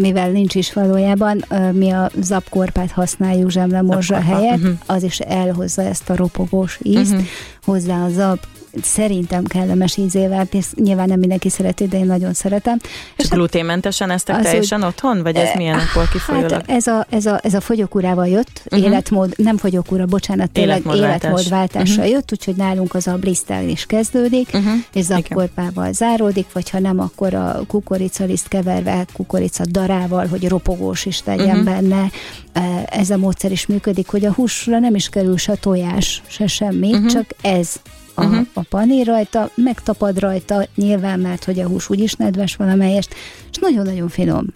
mivel 0.00 0.30
nincs 0.30 0.54
is 0.54 0.72
valójában, 0.72 1.44
mi 1.72 1.90
a 1.90 2.10
zapkorpát 2.20 2.90
használjuk 2.90 3.50
zsemlemorzsa 3.50 4.20
helyett, 4.20 4.58
uh-huh. 4.58 4.78
az 4.86 5.02
is 5.02 5.18
elhozza 5.18 5.82
ezt 5.82 6.10
a 6.10 6.16
ropogós 6.16 6.78
ízt, 6.82 7.12
uh-huh. 7.12 7.26
hozzá 7.64 8.04
a 8.04 8.08
zap 8.08 8.46
szerintem 8.82 9.44
kellemes 9.44 9.96
ízével, 9.96 10.48
nyilván 10.74 11.08
nem 11.08 11.18
mindenki 11.18 11.48
szereti, 11.48 11.86
de 11.86 11.98
én 11.98 12.06
nagyon 12.06 12.32
szeretem. 12.32 12.78
És, 13.16 13.24
és 13.24 13.28
gluténmentesen 13.28 14.10
eztek 14.10 14.36
az, 14.36 14.42
teljesen 14.42 14.82
otthon, 14.82 15.22
vagy 15.22 15.36
ez 15.36 15.48
eh, 15.48 15.54
milyen 15.56 15.78
akkor 15.78 16.08
kifolyólag? 16.08 16.50
Hát 16.50 16.70
ez 16.70 16.86
a, 16.86 17.06
ez 17.10 17.26
a, 17.26 17.40
ez 17.42 17.54
a 17.54 17.60
fogyókúrával 17.60 18.28
jött, 18.28 18.62
uh-huh. 18.64 18.88
életmód, 18.88 19.34
nem 19.36 19.56
fogyókúra, 19.56 20.06
bocsánat, 20.06 20.50
tényleg 20.50 20.76
életmódváltás. 20.76 21.22
életmódváltással 21.22 21.96
uh-huh. 21.96 22.10
jött, 22.10 22.32
úgyhogy 22.32 22.56
nálunk 22.56 22.94
az 22.94 23.06
a 23.06 23.16
blisztel 23.16 23.68
is 23.68 23.86
kezdődik, 23.86 24.48
uh-huh. 24.52 24.72
és 24.92 25.04
zakkorpával 25.04 25.92
záródik, 25.92 26.46
vagy 26.52 26.70
ha 26.70 26.78
nem, 26.78 27.00
akkor 27.00 27.34
a 27.34 27.62
kukoricaliszt 27.66 28.48
keverve, 28.48 29.04
kukorica 29.12 29.64
darával, 29.70 30.26
hogy 30.26 30.48
ropogós 30.48 31.06
is 31.06 31.22
legyen 31.24 31.58
uh-huh. 31.58 31.64
benne. 31.64 32.10
Eh, 32.52 32.82
ez 32.86 33.10
a 33.10 33.16
módszer 33.16 33.52
is 33.52 33.66
működik, 33.66 34.08
hogy 34.08 34.24
a 34.24 34.32
húsra 34.32 34.78
nem 34.78 34.94
is 34.94 35.08
kerül 35.08 35.36
se 35.36 35.54
tojás, 35.54 36.22
se 36.26 36.46
semmi, 36.46 36.92
uh-huh. 36.92 37.10
csak 37.10 37.24
ez 37.40 37.80
a, 38.20 38.24
uh-huh. 38.24 38.46
a 38.52 38.62
panír 38.68 39.06
rajta, 39.06 39.50
megtapad 39.54 40.18
rajta, 40.18 40.66
nyilván, 40.74 41.20
mert 41.20 41.44
hogy 41.44 41.60
a 41.60 41.66
hús 41.66 41.90
úgyis 41.90 42.14
nedves 42.14 42.56
valamelyest, 42.56 43.14
és 43.50 43.56
nagyon-nagyon 43.60 44.08
finom. 44.08 44.46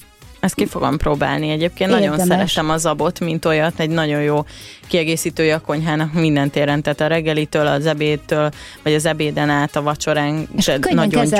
Ezt 0.40 0.54
ki 0.54 0.66
fogom 0.66 0.96
próbálni 0.96 1.50
egyébként. 1.50 1.90
Érdemes. 1.90 2.10
Nagyon 2.10 2.26
szeretem 2.26 2.70
az 2.70 2.86
abot, 2.86 3.20
mint 3.20 3.44
olyat, 3.44 3.80
egy 3.80 3.90
nagyon 3.90 4.22
jó 4.22 4.44
kiegészítője 4.86 5.54
a 5.54 5.60
konyhának 5.60 6.12
minden 6.12 6.50
téren, 6.50 6.82
tehát 6.82 7.00
a 7.00 7.06
reggelitől, 7.06 7.66
az 7.66 7.86
ebédtől, 7.86 8.50
vagy 8.82 8.94
az 8.94 9.06
ebéden 9.06 9.50
át 9.50 9.76
a 9.76 9.82
vacsorán. 9.82 10.48
És 10.56 10.70
nagyon 10.90 11.28
gyors. 11.28 11.30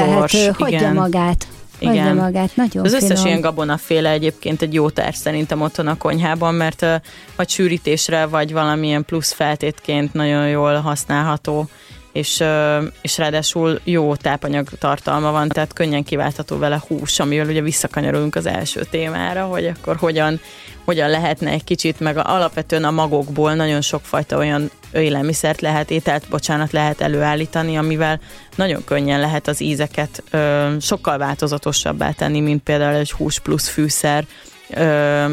Hagyja 0.59 0.79
igen. 0.79 0.95
magát. 0.95 1.47
Igen. 1.79 2.07
Hagyja 2.07 2.23
magát, 2.23 2.57
nagyon 2.57 2.85
Az 2.85 2.95
finom. 2.95 3.11
összes 3.11 3.25
ilyen 3.25 3.41
gabonaféle 3.41 4.11
egyébként 4.11 4.63
egy 4.63 4.75
jó 4.75 4.91
társ 4.91 5.17
szerintem 5.17 5.61
otthon 5.61 5.87
a 5.87 5.97
konyhában, 5.97 6.55
mert 6.55 6.87
vagy 7.37 7.49
sűrítésre, 7.49 8.27
vagy 8.27 8.53
valamilyen 8.53 9.05
plusz 9.05 9.33
feltétként 9.33 10.13
nagyon 10.13 10.49
jól 10.49 10.75
használható 10.75 11.69
és, 12.15 12.45
és 13.01 13.19
ráadásul 13.19 13.81
jó 13.85 14.17
tápanyag 14.17 14.69
tartalma 14.79 15.31
van, 15.31 15.49
tehát 15.49 15.73
könnyen 15.73 16.05
kiváltható 16.05 16.59
vele 16.59 16.83
hús, 16.89 17.19
amivel 17.19 17.47
ugye 17.47 17.61
visszakanyarulunk 17.61 18.35
az 18.35 18.47
első 18.47 18.87
témára, 18.91 19.45
hogy 19.45 19.67
akkor 19.67 19.97
hogyan, 19.97 20.41
hogyan 20.85 21.11
lehetne 21.11 21.51
egy 21.51 21.65
kicsit, 21.65 22.01
meg 22.01 22.17
alapvetően 22.17 22.85
a 22.85 22.91
magokból 22.91 23.55
nagyon 23.55 23.81
sokfajta 23.81 24.37
olyan 24.37 24.71
élelmiszert 24.93 25.61
lehet, 25.61 25.91
ételt, 25.91 26.29
bocsánat, 26.31 26.73
lehet 26.73 27.01
előállítani, 27.01 27.77
amivel 27.77 28.21
nagyon 28.57 28.85
könnyen 28.85 29.21
lehet 29.21 29.49
az 29.49 29.61
ízeket 29.61 30.23
ö, 30.31 30.73
sokkal 30.81 31.19
változatosabbá 31.19 32.11
tenni, 32.11 32.41
mint 32.41 32.63
például 32.63 32.97
egy 32.97 33.13
hús 33.13 33.39
plusz 33.39 33.69
fűszer 33.69 34.25
ö, 34.71 35.25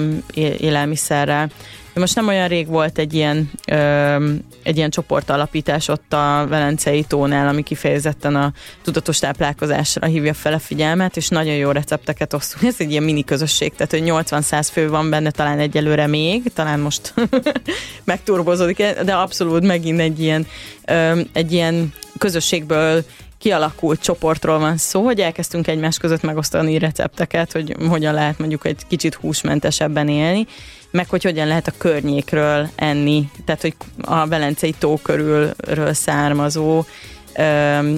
élelmiszerrel. 0.57 1.49
Most 1.93 2.15
nem 2.15 2.27
olyan 2.27 2.47
rég 2.47 2.67
volt 2.67 2.97
egy 2.97 3.13
ilyen, 3.13 3.51
ö, 3.67 4.33
egy 4.63 4.77
ilyen 4.77 4.89
csoportalapítás 4.89 5.87
ott 5.87 6.13
a 6.13 6.45
Velencei 6.49 7.03
tónál, 7.03 7.47
ami 7.47 7.63
kifejezetten 7.63 8.35
a 8.35 8.53
tudatos 8.81 9.19
táplálkozásra 9.19 10.07
hívja 10.07 10.33
fel 10.33 10.53
a 10.53 10.59
figyelmet, 10.59 11.17
és 11.17 11.27
nagyon 11.27 11.55
jó 11.55 11.71
recepteket 11.71 12.33
osztunk. 12.33 12.63
Ez 12.63 12.75
egy 12.77 12.91
ilyen 12.91 13.03
mini 13.03 13.23
közösség, 13.23 13.73
tehát 13.75 13.91
hogy 13.91 14.03
80-100 14.05 14.67
fő 14.71 14.89
van 14.89 15.09
benne, 15.09 15.31
talán 15.31 15.59
egyelőre 15.59 16.07
még, 16.07 16.53
talán 16.53 16.79
most 16.79 17.13
megturbozódik, 18.03 18.77
de 18.77 19.13
abszolút 19.13 19.63
megint 19.63 19.99
egy 19.99 20.19
ilyen, 20.19 20.47
ö, 20.85 21.21
egy 21.33 21.51
ilyen 21.51 21.93
közösségből 22.17 23.03
kialakult 23.41 24.01
csoportról 24.01 24.59
van 24.59 24.77
szó, 24.77 25.03
hogy 25.03 25.19
elkezdtünk 25.19 25.67
egymás 25.67 25.97
között 25.97 26.21
megosztani 26.21 26.77
recepteket, 26.77 27.51
hogy 27.51 27.75
hogyan 27.87 28.13
lehet 28.13 28.39
mondjuk 28.39 28.65
egy 28.65 28.81
kicsit 28.87 29.13
húsmentesebben 29.13 30.07
élni, 30.07 30.47
meg 30.91 31.09
hogy 31.09 31.23
hogyan 31.23 31.47
lehet 31.47 31.67
a 31.67 31.73
környékről 31.77 32.69
enni, 32.75 33.29
tehát 33.45 33.61
hogy 33.61 33.75
a 34.01 34.27
Velencei 34.27 34.71
tó 34.71 34.97
körülről 34.97 35.93
származó 35.93 36.83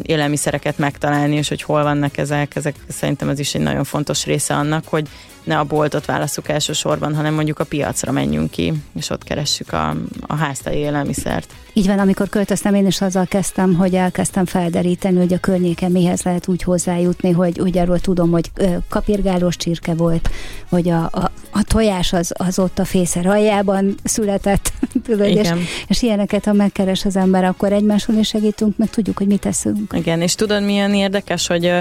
élelmiszereket 0.02 0.78
megtalálni, 0.78 1.36
és 1.36 1.50
hogy 1.50 1.62
hol 1.62 1.84
vannak 1.84 2.18
ezek, 2.18 2.56
ezek 2.56 2.76
szerintem 2.88 3.30
ez 3.30 3.40
is 3.40 3.56
egy 3.56 3.62
nagyon 3.62 3.84
fontos 3.84 4.26
része 4.26 4.54
annak, 4.54 4.88
hogy 4.88 5.08
ne 5.44 5.60
a 5.60 5.64
boltot 5.64 6.06
válaszuk 6.06 6.50
elsősorban, 6.50 7.16
hanem 7.16 7.34
mondjuk 7.34 7.60
a 7.60 7.64
piacra 7.64 8.12
menjünk 8.12 8.52
ki, 8.52 8.74
és 8.96 9.10
ott 9.10 9.24
keressük 9.24 9.74
a, 9.74 9.96
a 10.22 10.36
háztai 10.36 10.76
élelmiszert. 10.76 11.54
Így 11.74 11.88
van, 11.88 12.00
amikor 12.00 12.30
költöztem, 12.30 12.74
én 12.76 12.86
is 12.86 13.02
azzal 13.02 13.26
kezdtem, 13.26 13.76
hogy 13.76 13.96
elkezdtem 13.96 14.46
felderíteni, 14.46 15.18
hogy 15.18 15.34
a 15.34 15.40
környéken 15.40 15.92
mihez 15.92 16.22
lehet 16.22 16.48
úgy 16.48 16.64
hozzájutni, 16.64 17.32
hogy 17.32 17.60
úgy 17.60 17.78
arról 17.78 18.00
tudom, 18.00 18.32
hogy 18.32 18.52
kapirgálós 18.90 19.56
csirke 19.56 19.94
volt, 19.94 20.30
hogy 20.70 20.90
a, 20.90 21.04
a, 21.04 21.32
a 21.52 21.64
tojás 21.64 22.14
az, 22.14 22.32
az 22.38 22.60
ott 22.60 22.80
a 22.80 22.86
fészer 22.86 23.26
aljában 23.26 23.96
született, 24.04 24.74
tudod, 25.06 25.28
és, 25.28 25.50
és 25.88 26.02
ilyeneket, 26.02 26.46
ha 26.46 26.54
megkeres 26.54 27.06
az 27.06 27.16
ember, 27.16 27.44
akkor 27.44 27.72
egymáson 27.72 28.20
is 28.20 28.28
segítünk, 28.28 28.78
meg 28.78 28.90
tudjuk, 28.90 29.18
hogy 29.18 29.28
mit 29.28 29.40
teszünk. 29.40 29.94
Igen, 29.98 30.22
és 30.22 30.36
tudod, 30.36 30.64
milyen 30.64 30.94
érdekes, 30.94 31.48
hogy 31.48 31.74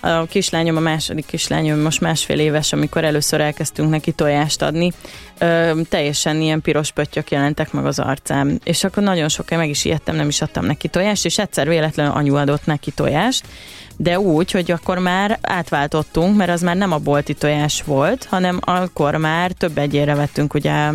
a 0.00 0.24
kislányom, 0.24 0.76
a 0.76 0.80
második 0.80 1.26
kislányom 1.26 1.78
most 1.78 2.00
másfél 2.00 2.38
éves, 2.38 2.72
amikor 2.72 3.04
először 3.04 3.40
elkezdtünk 3.40 3.90
neki 3.90 4.12
tojást 4.12 4.62
adni, 4.62 4.92
ö, 5.38 5.80
teljesen 5.88 6.40
ilyen 6.40 6.60
piros 6.60 6.92
pöttyök 6.92 7.30
jelentek 7.30 7.72
meg 7.72 7.86
az 7.86 7.98
arcám, 7.98 8.58
és 8.64 8.84
akkor 8.84 9.02
nagyon 9.02 9.28
sokáig 9.28 9.60
meg 9.60 9.70
is 9.70 9.84
ijedtem, 9.84 10.16
nem 10.16 10.28
is 10.28 10.42
adtam 10.42 10.64
neki 10.64 10.88
tojást, 10.88 11.24
és 11.24 11.38
egyszer 11.38 11.68
véletlenül 11.68 12.12
anyu 12.12 12.36
adott 12.36 12.66
neki 12.66 12.90
tojást, 12.90 13.44
de 13.96 14.20
úgy, 14.20 14.50
hogy 14.50 14.70
akkor 14.70 14.98
már 14.98 15.38
átváltottunk, 15.42 16.36
mert 16.36 16.50
az 16.50 16.60
már 16.60 16.76
nem 16.76 16.92
a 16.92 16.98
bolti 16.98 17.34
tojás 17.34 17.82
volt, 17.82 18.24
hanem 18.24 18.58
akkor 18.60 19.14
már 19.14 19.52
több 19.52 19.78
egyére 19.78 20.14
vettünk 20.14 20.54
ugye 20.54 20.90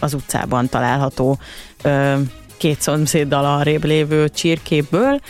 az 0.00 0.14
utcában 0.14 0.68
található 0.68 1.38
két 2.56 2.80
szomszéddal 2.80 3.44
arrébb 3.44 3.84
lévő 3.84 4.28
csirkéből, 4.28 5.20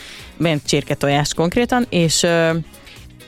csirketojás 0.67 1.35
konkrétan, 1.35 1.87
és 1.89 2.27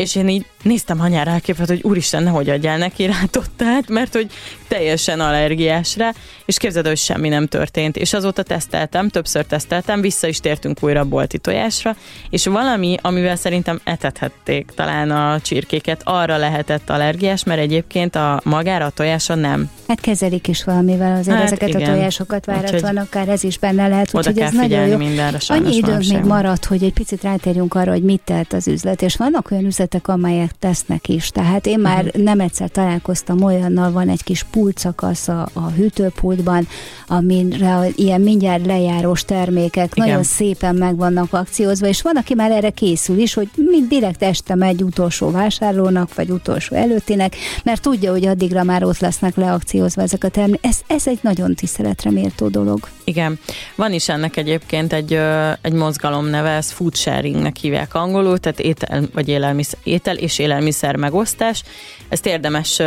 és 0.03 0.15
én 0.15 0.29
így 0.29 0.47
néztem 0.63 1.01
anyára 1.01 1.31
elképet, 1.31 1.69
hogy 1.69 1.83
úristen, 1.83 2.23
nehogy 2.23 2.49
adjál 2.49 2.79
neki 2.79 3.07
rátottát, 3.07 3.89
mert 3.89 4.13
hogy 4.15 4.31
teljesen 4.69 5.21
allergiás 5.21 5.97
rá, 5.97 6.13
és 6.45 6.57
képzeld, 6.57 6.87
hogy 6.87 6.97
semmi 6.97 7.29
nem 7.29 7.47
történt. 7.47 7.97
És 7.97 8.13
azóta 8.13 8.43
teszteltem, 8.43 9.09
többször 9.09 9.45
teszteltem, 9.45 10.01
vissza 10.01 10.27
is 10.27 10.41
tértünk 10.41 10.79
újra 10.83 11.01
a 11.01 11.05
bolti 11.05 11.39
tojásra, 11.39 11.97
és 12.31 12.47
valami, 12.47 12.97
amivel 13.03 13.37
szerintem 13.37 13.81
etethették 13.85 14.71
talán 14.75 15.11
a 15.11 15.41
csirkéket, 15.41 16.01
arra 16.05 16.37
lehetett 16.37 16.91
allergiás, 16.91 17.45
mert 17.45 17.61
egyébként 17.61 18.17
a 18.17 18.41
magára 18.45 18.85
a 18.85 18.91
tojása 18.91 19.35
nem. 19.35 19.71
Hát 19.89 20.01
kezelik 20.01 20.49
is 20.49 20.65
valamivel 20.65 21.17
azért 21.19 21.37
hát 21.37 21.45
ezeket 21.45 21.69
igen. 21.69 21.83
a 21.83 21.93
tojásokat 21.93 22.45
váratlan, 22.45 22.97
akár 22.97 23.29
ez 23.29 23.45
is 23.45 23.59
benne 23.59 23.89
lehet, 23.89 24.15
úgyhogy 24.15 24.39
ez 24.39 24.53
nagyon 24.53 24.87
jó. 24.87 24.97
Mindenre, 24.97 25.39
Annyi 25.47 25.77
időnk 25.77 26.05
még 26.09 26.25
maradt, 26.25 26.65
hogy 26.65 26.83
egy 26.83 26.93
picit 26.93 27.23
rátérjünk 27.23 27.75
arra, 27.75 27.91
hogy 27.91 28.03
mit 28.03 28.21
tehet 28.25 28.53
az 28.53 28.69
üzlet, 28.69 29.03
és 29.03 29.17
vannak 29.17 29.51
olyan 29.51 29.65
üzletek, 29.65 30.09
amelyek 30.09 30.52
tesznek 30.59 31.09
is. 31.09 31.29
Tehát 31.29 31.67
én 31.67 31.79
már 31.79 32.05
uh-huh. 32.05 32.23
nem 32.23 32.41
egyszer 32.41 32.71
találkoztam 32.71 33.43
olyannal, 33.43 33.93
van 33.93 34.09
egy 34.09 34.23
kis 34.23 34.43
pultszakasz 34.43 35.29
a, 35.29 35.49
a 35.53 35.71
hűtőpultban, 35.71 36.69
amire 37.07 37.89
ilyen 37.95 38.21
mindjárt 38.21 38.67
lejárós 38.67 39.25
termékek 39.25 39.91
Igen. 39.95 40.09
nagyon 40.09 40.23
szépen 40.23 40.75
meg 40.75 40.97
vannak 40.97 41.33
akciózva, 41.33 41.87
és 41.87 42.03
van, 42.03 42.17
aki 42.17 42.35
már 42.35 42.51
erre 42.51 42.71
készül 42.71 43.19
is, 43.19 43.35
hogy 43.35 43.49
mind 43.55 43.89
direkt 43.89 44.23
este 44.23 44.55
megy 44.55 44.83
utolsó 44.83 45.31
vásárlónak, 45.31 46.15
vagy 46.15 46.31
utolsó 46.31 46.77
előttinek, 46.77 47.37
mert 47.65 47.83
tudja, 47.83 48.11
hogy 48.11 48.27
addigra 48.27 48.63
már 48.63 48.85
ott 48.85 48.99
lesznek 48.99 49.37
leakciózva 49.37 50.03
ezek 50.03 50.25
a 50.25 50.29
termékek. 50.29 50.65
Ez, 50.65 50.79
ez 50.87 51.07
egy 51.07 51.19
nagyon 51.23 51.55
tiszteletre 51.55 52.11
méltó 52.11 52.49
dolog. 52.49 52.89
Igen. 53.05 53.39
Van 53.75 53.93
is 53.93 54.09
ennek 54.09 54.37
egyébként 54.37 54.93
egy, 54.93 55.19
egy 55.61 55.73
mozgalom 55.73 56.27
neve, 56.27 56.51
ez 56.51 56.71
food 56.71 56.97
sharingnek 56.97 57.57
hívják 57.57 57.95
angolul, 57.95 58.39
tehát 58.39 58.61
étel, 58.61 59.03
vagy 59.13 59.29
élelmiszer, 59.29 59.79
étel 59.83 60.17
és 60.17 60.39
élelmiszer 60.39 60.97
megosztás. 60.97 61.63
Ezt 62.09 62.27
érdemes 62.27 62.81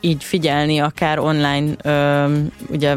így 0.00 0.24
figyelni, 0.24 0.78
akár 0.78 1.18
online 1.18 1.74
ugye 2.70 2.94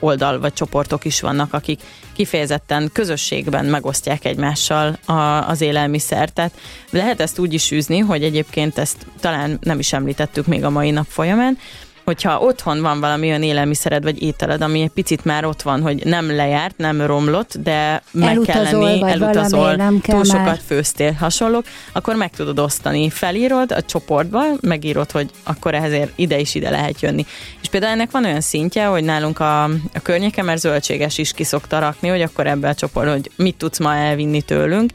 oldal 0.00 0.40
vagy 0.40 0.52
csoportok 0.52 1.04
is 1.04 1.20
vannak, 1.20 1.52
akik 1.52 1.80
kifejezetten 2.12 2.90
közösségben 2.92 3.64
megosztják 3.64 4.24
egymással 4.24 4.98
a, 5.04 5.12
az 5.48 5.60
élelmiszer. 5.60 6.30
Tehát 6.30 6.52
lehet 6.90 7.20
ezt 7.20 7.38
úgy 7.38 7.52
is 7.52 7.70
űzni, 7.70 7.98
hogy 7.98 8.22
egyébként 8.24 8.78
ezt 8.78 9.06
talán 9.20 9.58
nem 9.60 9.78
is 9.78 9.92
említettük 9.92 10.46
még 10.46 10.64
a 10.64 10.70
mai 10.70 10.90
nap 10.90 11.06
folyamán, 11.08 11.58
hogyha 12.10 12.40
otthon 12.40 12.80
van 12.80 13.00
valami 13.00 13.28
olyan 13.28 13.42
élelmiszered 13.42 14.02
vagy 14.02 14.22
ételed, 14.22 14.62
ami 14.62 14.80
egy 14.80 14.90
picit 14.90 15.24
már 15.24 15.44
ott 15.44 15.62
van, 15.62 15.82
hogy 15.82 16.04
nem 16.04 16.36
lejárt, 16.36 16.76
nem 16.76 17.00
romlott, 17.00 17.56
de 17.62 18.02
meg 18.10 18.28
elutazol, 18.28 18.54
kell 18.54 18.78
lenni, 18.78 19.02
elutazol, 19.02 19.74
nem 19.74 20.00
kell 20.00 20.14
túl 20.14 20.24
már. 20.32 20.46
sokat 20.46 20.62
főztél, 20.66 21.12
hasonlók, 21.12 21.64
akkor 21.92 22.14
meg 22.14 22.30
tudod 22.30 22.58
osztani. 22.58 23.10
Felírod 23.10 23.72
a 23.72 23.82
csoportba, 23.82 24.42
megírod, 24.60 25.10
hogy 25.10 25.30
akkor 25.42 25.74
ehhez 25.74 26.08
ide 26.14 26.38
is 26.38 26.54
ide 26.54 26.70
lehet 26.70 27.00
jönni. 27.00 27.26
És 27.60 27.68
például 27.68 27.92
ennek 27.92 28.10
van 28.10 28.24
olyan 28.24 28.40
szintje, 28.40 28.84
hogy 28.84 29.04
nálunk 29.04 29.40
a, 29.40 29.64
a 29.64 30.00
környéken, 30.02 30.44
mert 30.44 30.60
zöldséges 30.60 31.18
is 31.18 31.32
kiszokta 31.32 31.78
rakni, 31.78 32.08
hogy 32.08 32.22
akkor 32.22 32.46
ebbe 32.46 32.68
a 32.68 32.74
csoport, 32.74 33.10
hogy 33.10 33.30
mit 33.36 33.56
tudsz 33.56 33.78
ma 33.78 33.94
elvinni 33.94 34.42
tőlünk, 34.42 34.90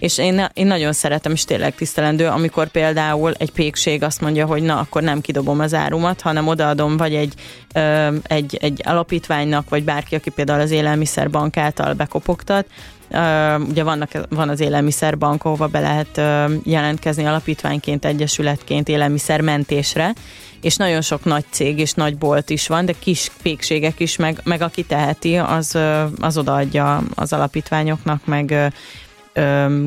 és 0.00 0.18
én, 0.18 0.46
én 0.54 0.66
nagyon 0.66 0.92
szeretem, 0.92 1.32
és 1.32 1.44
tényleg 1.44 1.74
tisztelendő, 1.74 2.26
amikor 2.26 2.68
például 2.68 3.34
egy 3.38 3.52
pékség 3.52 4.02
azt 4.02 4.20
mondja, 4.20 4.46
hogy 4.46 4.62
na, 4.62 4.78
akkor 4.78 5.02
nem 5.02 5.20
kidobom 5.20 5.60
az 5.60 5.74
árumat, 5.74 6.20
hanem 6.20 6.46
odaadom 6.60 6.96
vagy 6.96 7.14
egy, 7.14 7.34
ö, 7.74 8.16
egy, 8.22 8.58
egy 8.60 8.80
alapítványnak, 8.84 9.68
vagy 9.68 9.84
bárki, 9.84 10.14
aki 10.14 10.30
például 10.30 10.60
az 10.60 10.70
élelmiszerbank 10.70 11.56
által 11.56 11.94
bekopogtat, 11.94 12.66
Uh, 13.12 13.68
ugye 13.68 13.82
vannak, 13.82 14.10
van 14.28 14.48
az 14.48 14.60
élelmiszerbank, 14.60 15.44
ahova 15.44 15.66
be 15.66 15.80
lehet 15.80 16.16
uh, 16.16 16.52
jelentkezni 16.64 17.24
alapítványként, 17.24 18.04
egyesületként 18.04 18.88
élelmiszermentésre, 18.88 20.12
és 20.60 20.76
nagyon 20.76 21.00
sok 21.00 21.24
nagy 21.24 21.44
cég 21.50 21.78
és 21.78 21.92
nagy 21.92 22.18
bolt 22.18 22.50
is 22.50 22.66
van, 22.66 22.84
de 22.84 22.92
kis 22.98 23.30
pékségek 23.42 24.00
is, 24.00 24.16
meg, 24.16 24.40
meg 24.44 24.62
aki 24.62 24.82
teheti, 24.82 25.36
az, 25.36 25.78
az 26.20 26.38
odaadja 26.38 27.02
az 27.14 27.32
alapítványoknak, 27.32 28.24
meg 28.24 28.72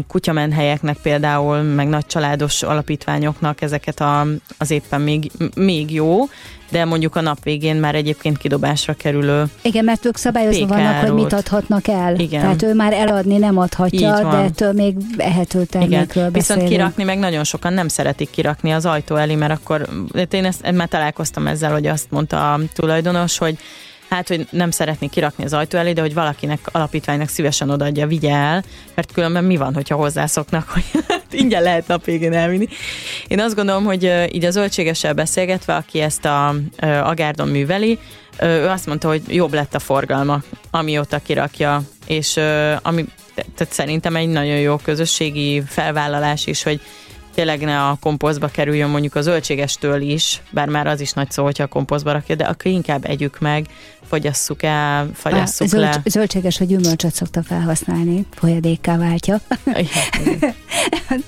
kutyamenhelyeknek 0.08 0.98
például, 1.02 1.62
meg 1.62 1.88
nagy 1.88 2.06
családos 2.06 2.64
alapítványoknak 2.64 3.62
ezeket 3.62 4.00
a, 4.00 4.26
az 4.58 4.72
éppen 4.72 5.02
még, 5.02 5.32
még 5.56 5.94
jó, 5.94 6.26
de 6.74 6.86
mondjuk 6.86 7.16
a 7.16 7.22
nap 7.22 7.44
végén 7.44 7.76
már 7.76 7.96
egyébként 7.96 8.38
kidobásra 8.38 8.94
kerülő 8.94 9.46
Igen, 9.62 9.84
mert 9.84 10.06
ők 10.06 10.18
szabályozva 10.18 10.68
vannak, 10.68 11.02
hogy 11.02 11.14
mit 11.14 11.34
adhatnak 11.34 11.88
el. 11.88 12.16
Igen. 12.20 12.42
Tehát 12.42 12.64
ő 12.64 12.74
már 12.74 12.94
eladni 12.94 13.38
nem 13.38 13.58
adhatja, 13.58 14.30
de 14.32 14.38
ettől 14.38 14.74
még 14.74 14.96
ehető 15.18 15.64
termékről 15.64 16.24
Igen. 16.24 16.32
Viszont 16.32 16.64
kirakni 16.64 17.04
meg 17.04 17.20
nagyon 17.20 17.44
sokan 17.44 17.74
nem 17.74 17.88
szeretik 17.88 18.30
kirakni 18.30 18.72
az 18.72 18.86
ajtó 18.86 19.16
elé, 19.16 19.36
mert 19.36 19.52
akkor 19.52 19.88
én 20.30 20.46
ezt, 20.46 20.72
már 20.72 20.88
találkoztam 20.88 21.48
ezzel, 21.48 21.72
hogy 21.72 21.86
azt 21.86 22.06
mondta 22.10 22.54
a 22.54 22.60
tulajdonos, 22.74 23.38
hogy 23.38 23.58
hát, 24.13 24.28
hogy 24.28 24.47
nem 24.49 24.71
szeretné 24.71 25.08
kirakni 25.08 25.43
az 25.43 25.54
ajtó 25.54 25.78
elé, 25.78 25.93
de 25.93 26.02
hogy 26.02 26.13
valakinek 26.13 26.60
alapítványnak 26.71 27.30
szívesen 27.30 27.69
odaadja, 27.69 28.08
vigye 28.08 28.34
el, 28.34 28.63
mert 28.93 29.12
különben 29.12 29.43
mi 29.43 29.58
van, 29.58 29.73
hogyha 29.73 29.95
hozzászoknak, 29.95 30.69
hogy 30.69 30.84
ingyen 31.41 31.63
lehet 31.63 31.88
nap 31.88 32.06
végén 32.06 32.34
elvinni. 32.34 32.67
Én 33.28 33.39
azt 33.39 33.56
gondolom, 33.56 33.84
hogy 33.84 34.12
így 34.32 34.45
az 34.45 34.54
zöldségessel 34.54 35.13
beszélgetve, 35.13 35.76
aki 35.76 35.99
ezt 35.99 36.26
a 36.26 36.56
agárdon 37.04 37.47
műveli, 37.47 37.99
ő 38.41 38.67
azt 38.67 38.86
mondta, 38.86 39.08
hogy 39.08 39.21
jobb 39.28 39.54
lett 39.54 39.76
a 39.76 39.80
forgalma, 39.80 40.41
amióta 40.71 41.19
kirakja, 41.19 41.82
és 42.08 42.39
ami 42.82 43.06
tehát 43.36 43.73
szerintem 43.73 44.15
egy 44.15 44.28
nagyon 44.28 44.60
jó 44.60 44.76
közösségi 44.76 45.62
felvállalás 45.67 46.47
is, 46.47 46.63
hogy 46.63 46.82
tényleg 47.34 47.60
ne 47.60 47.88
a 47.88 47.98
komposztba 48.02 48.48
kerüljön 48.48 48.89
mondjuk 48.89 49.15
a 49.15 49.22
zöldségestől 49.22 50.02
is, 50.02 50.41
bár 50.50 50.67
már 50.67 50.88
az 50.88 51.02
is 51.02 51.12
nagy 51.12 51.32
szó, 51.32 51.43
hogyha 51.43 51.63
a 51.63 51.67
komposztba 51.67 52.12
rakja, 52.12 52.36
de 52.36 52.43
akkor 52.43 52.72
inkább 52.72 53.06
együk 53.06 53.39
meg, 53.39 53.65
fogyasszuk 54.08 54.63
el, 54.63 55.10
fagyasszuk 55.13 55.65
a 55.67 55.69
zöld, 55.69 55.84
le. 55.84 56.02
Zöldséges 56.06 56.60
a 56.60 56.65
gyümölcsöt 56.65 57.13
szokta 57.13 57.43
felhasználni, 57.43 58.26
folyadékká 58.36 58.98
váltja. 58.98 59.39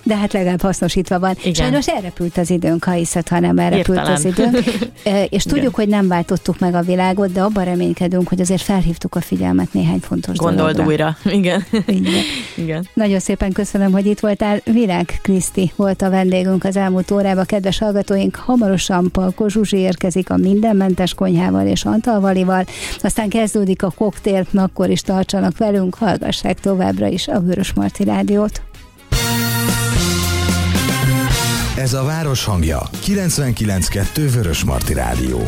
De 0.03 0.15
hát 0.15 0.33
legalább 0.33 0.61
hasznosítva 0.61 1.19
van. 1.19 1.35
Igen. 1.39 1.53
Sajnos 1.53 1.87
elrepült 1.87 2.37
az 2.37 2.49
időnk, 2.49 2.83
ha 2.83 2.91
hiszed, 2.91 3.27
ha 3.27 3.39
nem 3.39 3.57
elrepült 3.57 3.97
Értelen. 3.97 4.15
az 4.15 4.25
időnk. 4.25 4.63
És 5.35 5.43
tudjuk, 5.43 5.57
Igen. 5.61 5.71
hogy 5.73 5.87
nem 5.87 6.07
váltottuk 6.07 6.59
meg 6.59 6.75
a 6.75 6.81
világot, 6.81 7.31
de 7.31 7.41
abban 7.41 7.63
reménykedünk, 7.63 8.27
hogy 8.27 8.41
azért 8.41 8.61
felhívtuk 8.61 9.15
a 9.15 9.21
figyelmet 9.21 9.73
néhány 9.73 9.99
fontos 9.99 10.37
Gondold 10.37 10.75
dologra. 10.75 10.85
újra. 10.85 11.17
Igen. 11.37 11.65
Igen. 11.85 12.13
Igen. 12.55 12.87
Nagyon 12.93 13.19
szépen 13.19 13.51
köszönöm, 13.51 13.91
hogy 13.91 14.05
itt 14.05 14.19
voltál. 14.19 14.61
Virág 14.63 15.19
Kriszti 15.21 15.71
volt 15.75 15.94
a 16.01 16.10
vendégünk 16.10 16.63
az 16.63 16.77
elmúlt 16.77 17.12
órában. 17.12 17.45
Kedves 17.45 17.77
hallgatóink, 17.77 18.36
hamarosan 18.36 19.12
Palko 19.12 19.47
Zsuzsi 19.47 19.77
érkezik 19.77 20.29
a 20.29 20.38
mindenmentes 20.38 21.13
konyhával 21.13 21.67
és 21.67 21.86
Antal 21.86 22.19
Valival. 22.19 22.65
Aztán 23.01 23.29
kezdődik 23.29 23.84
a 23.84 23.91
koktél, 23.97 24.45
akkor 24.53 24.89
is 24.89 25.01
tartsanak 25.01 25.58
velünk, 25.58 25.95
hallgassák 25.95 26.60
továbbra 26.60 27.08
is 27.08 27.27
a 27.27 27.39
Vörös 27.39 27.73
Marti 27.73 28.03
Rádiót. 28.03 28.62
Ez 31.77 31.93
a 31.93 32.03
város 32.03 32.45
hangja, 32.45 32.81
99.2 33.05 34.29
Vörös 34.34 34.63
Marti 34.63 34.93
Rádió. 34.93 35.39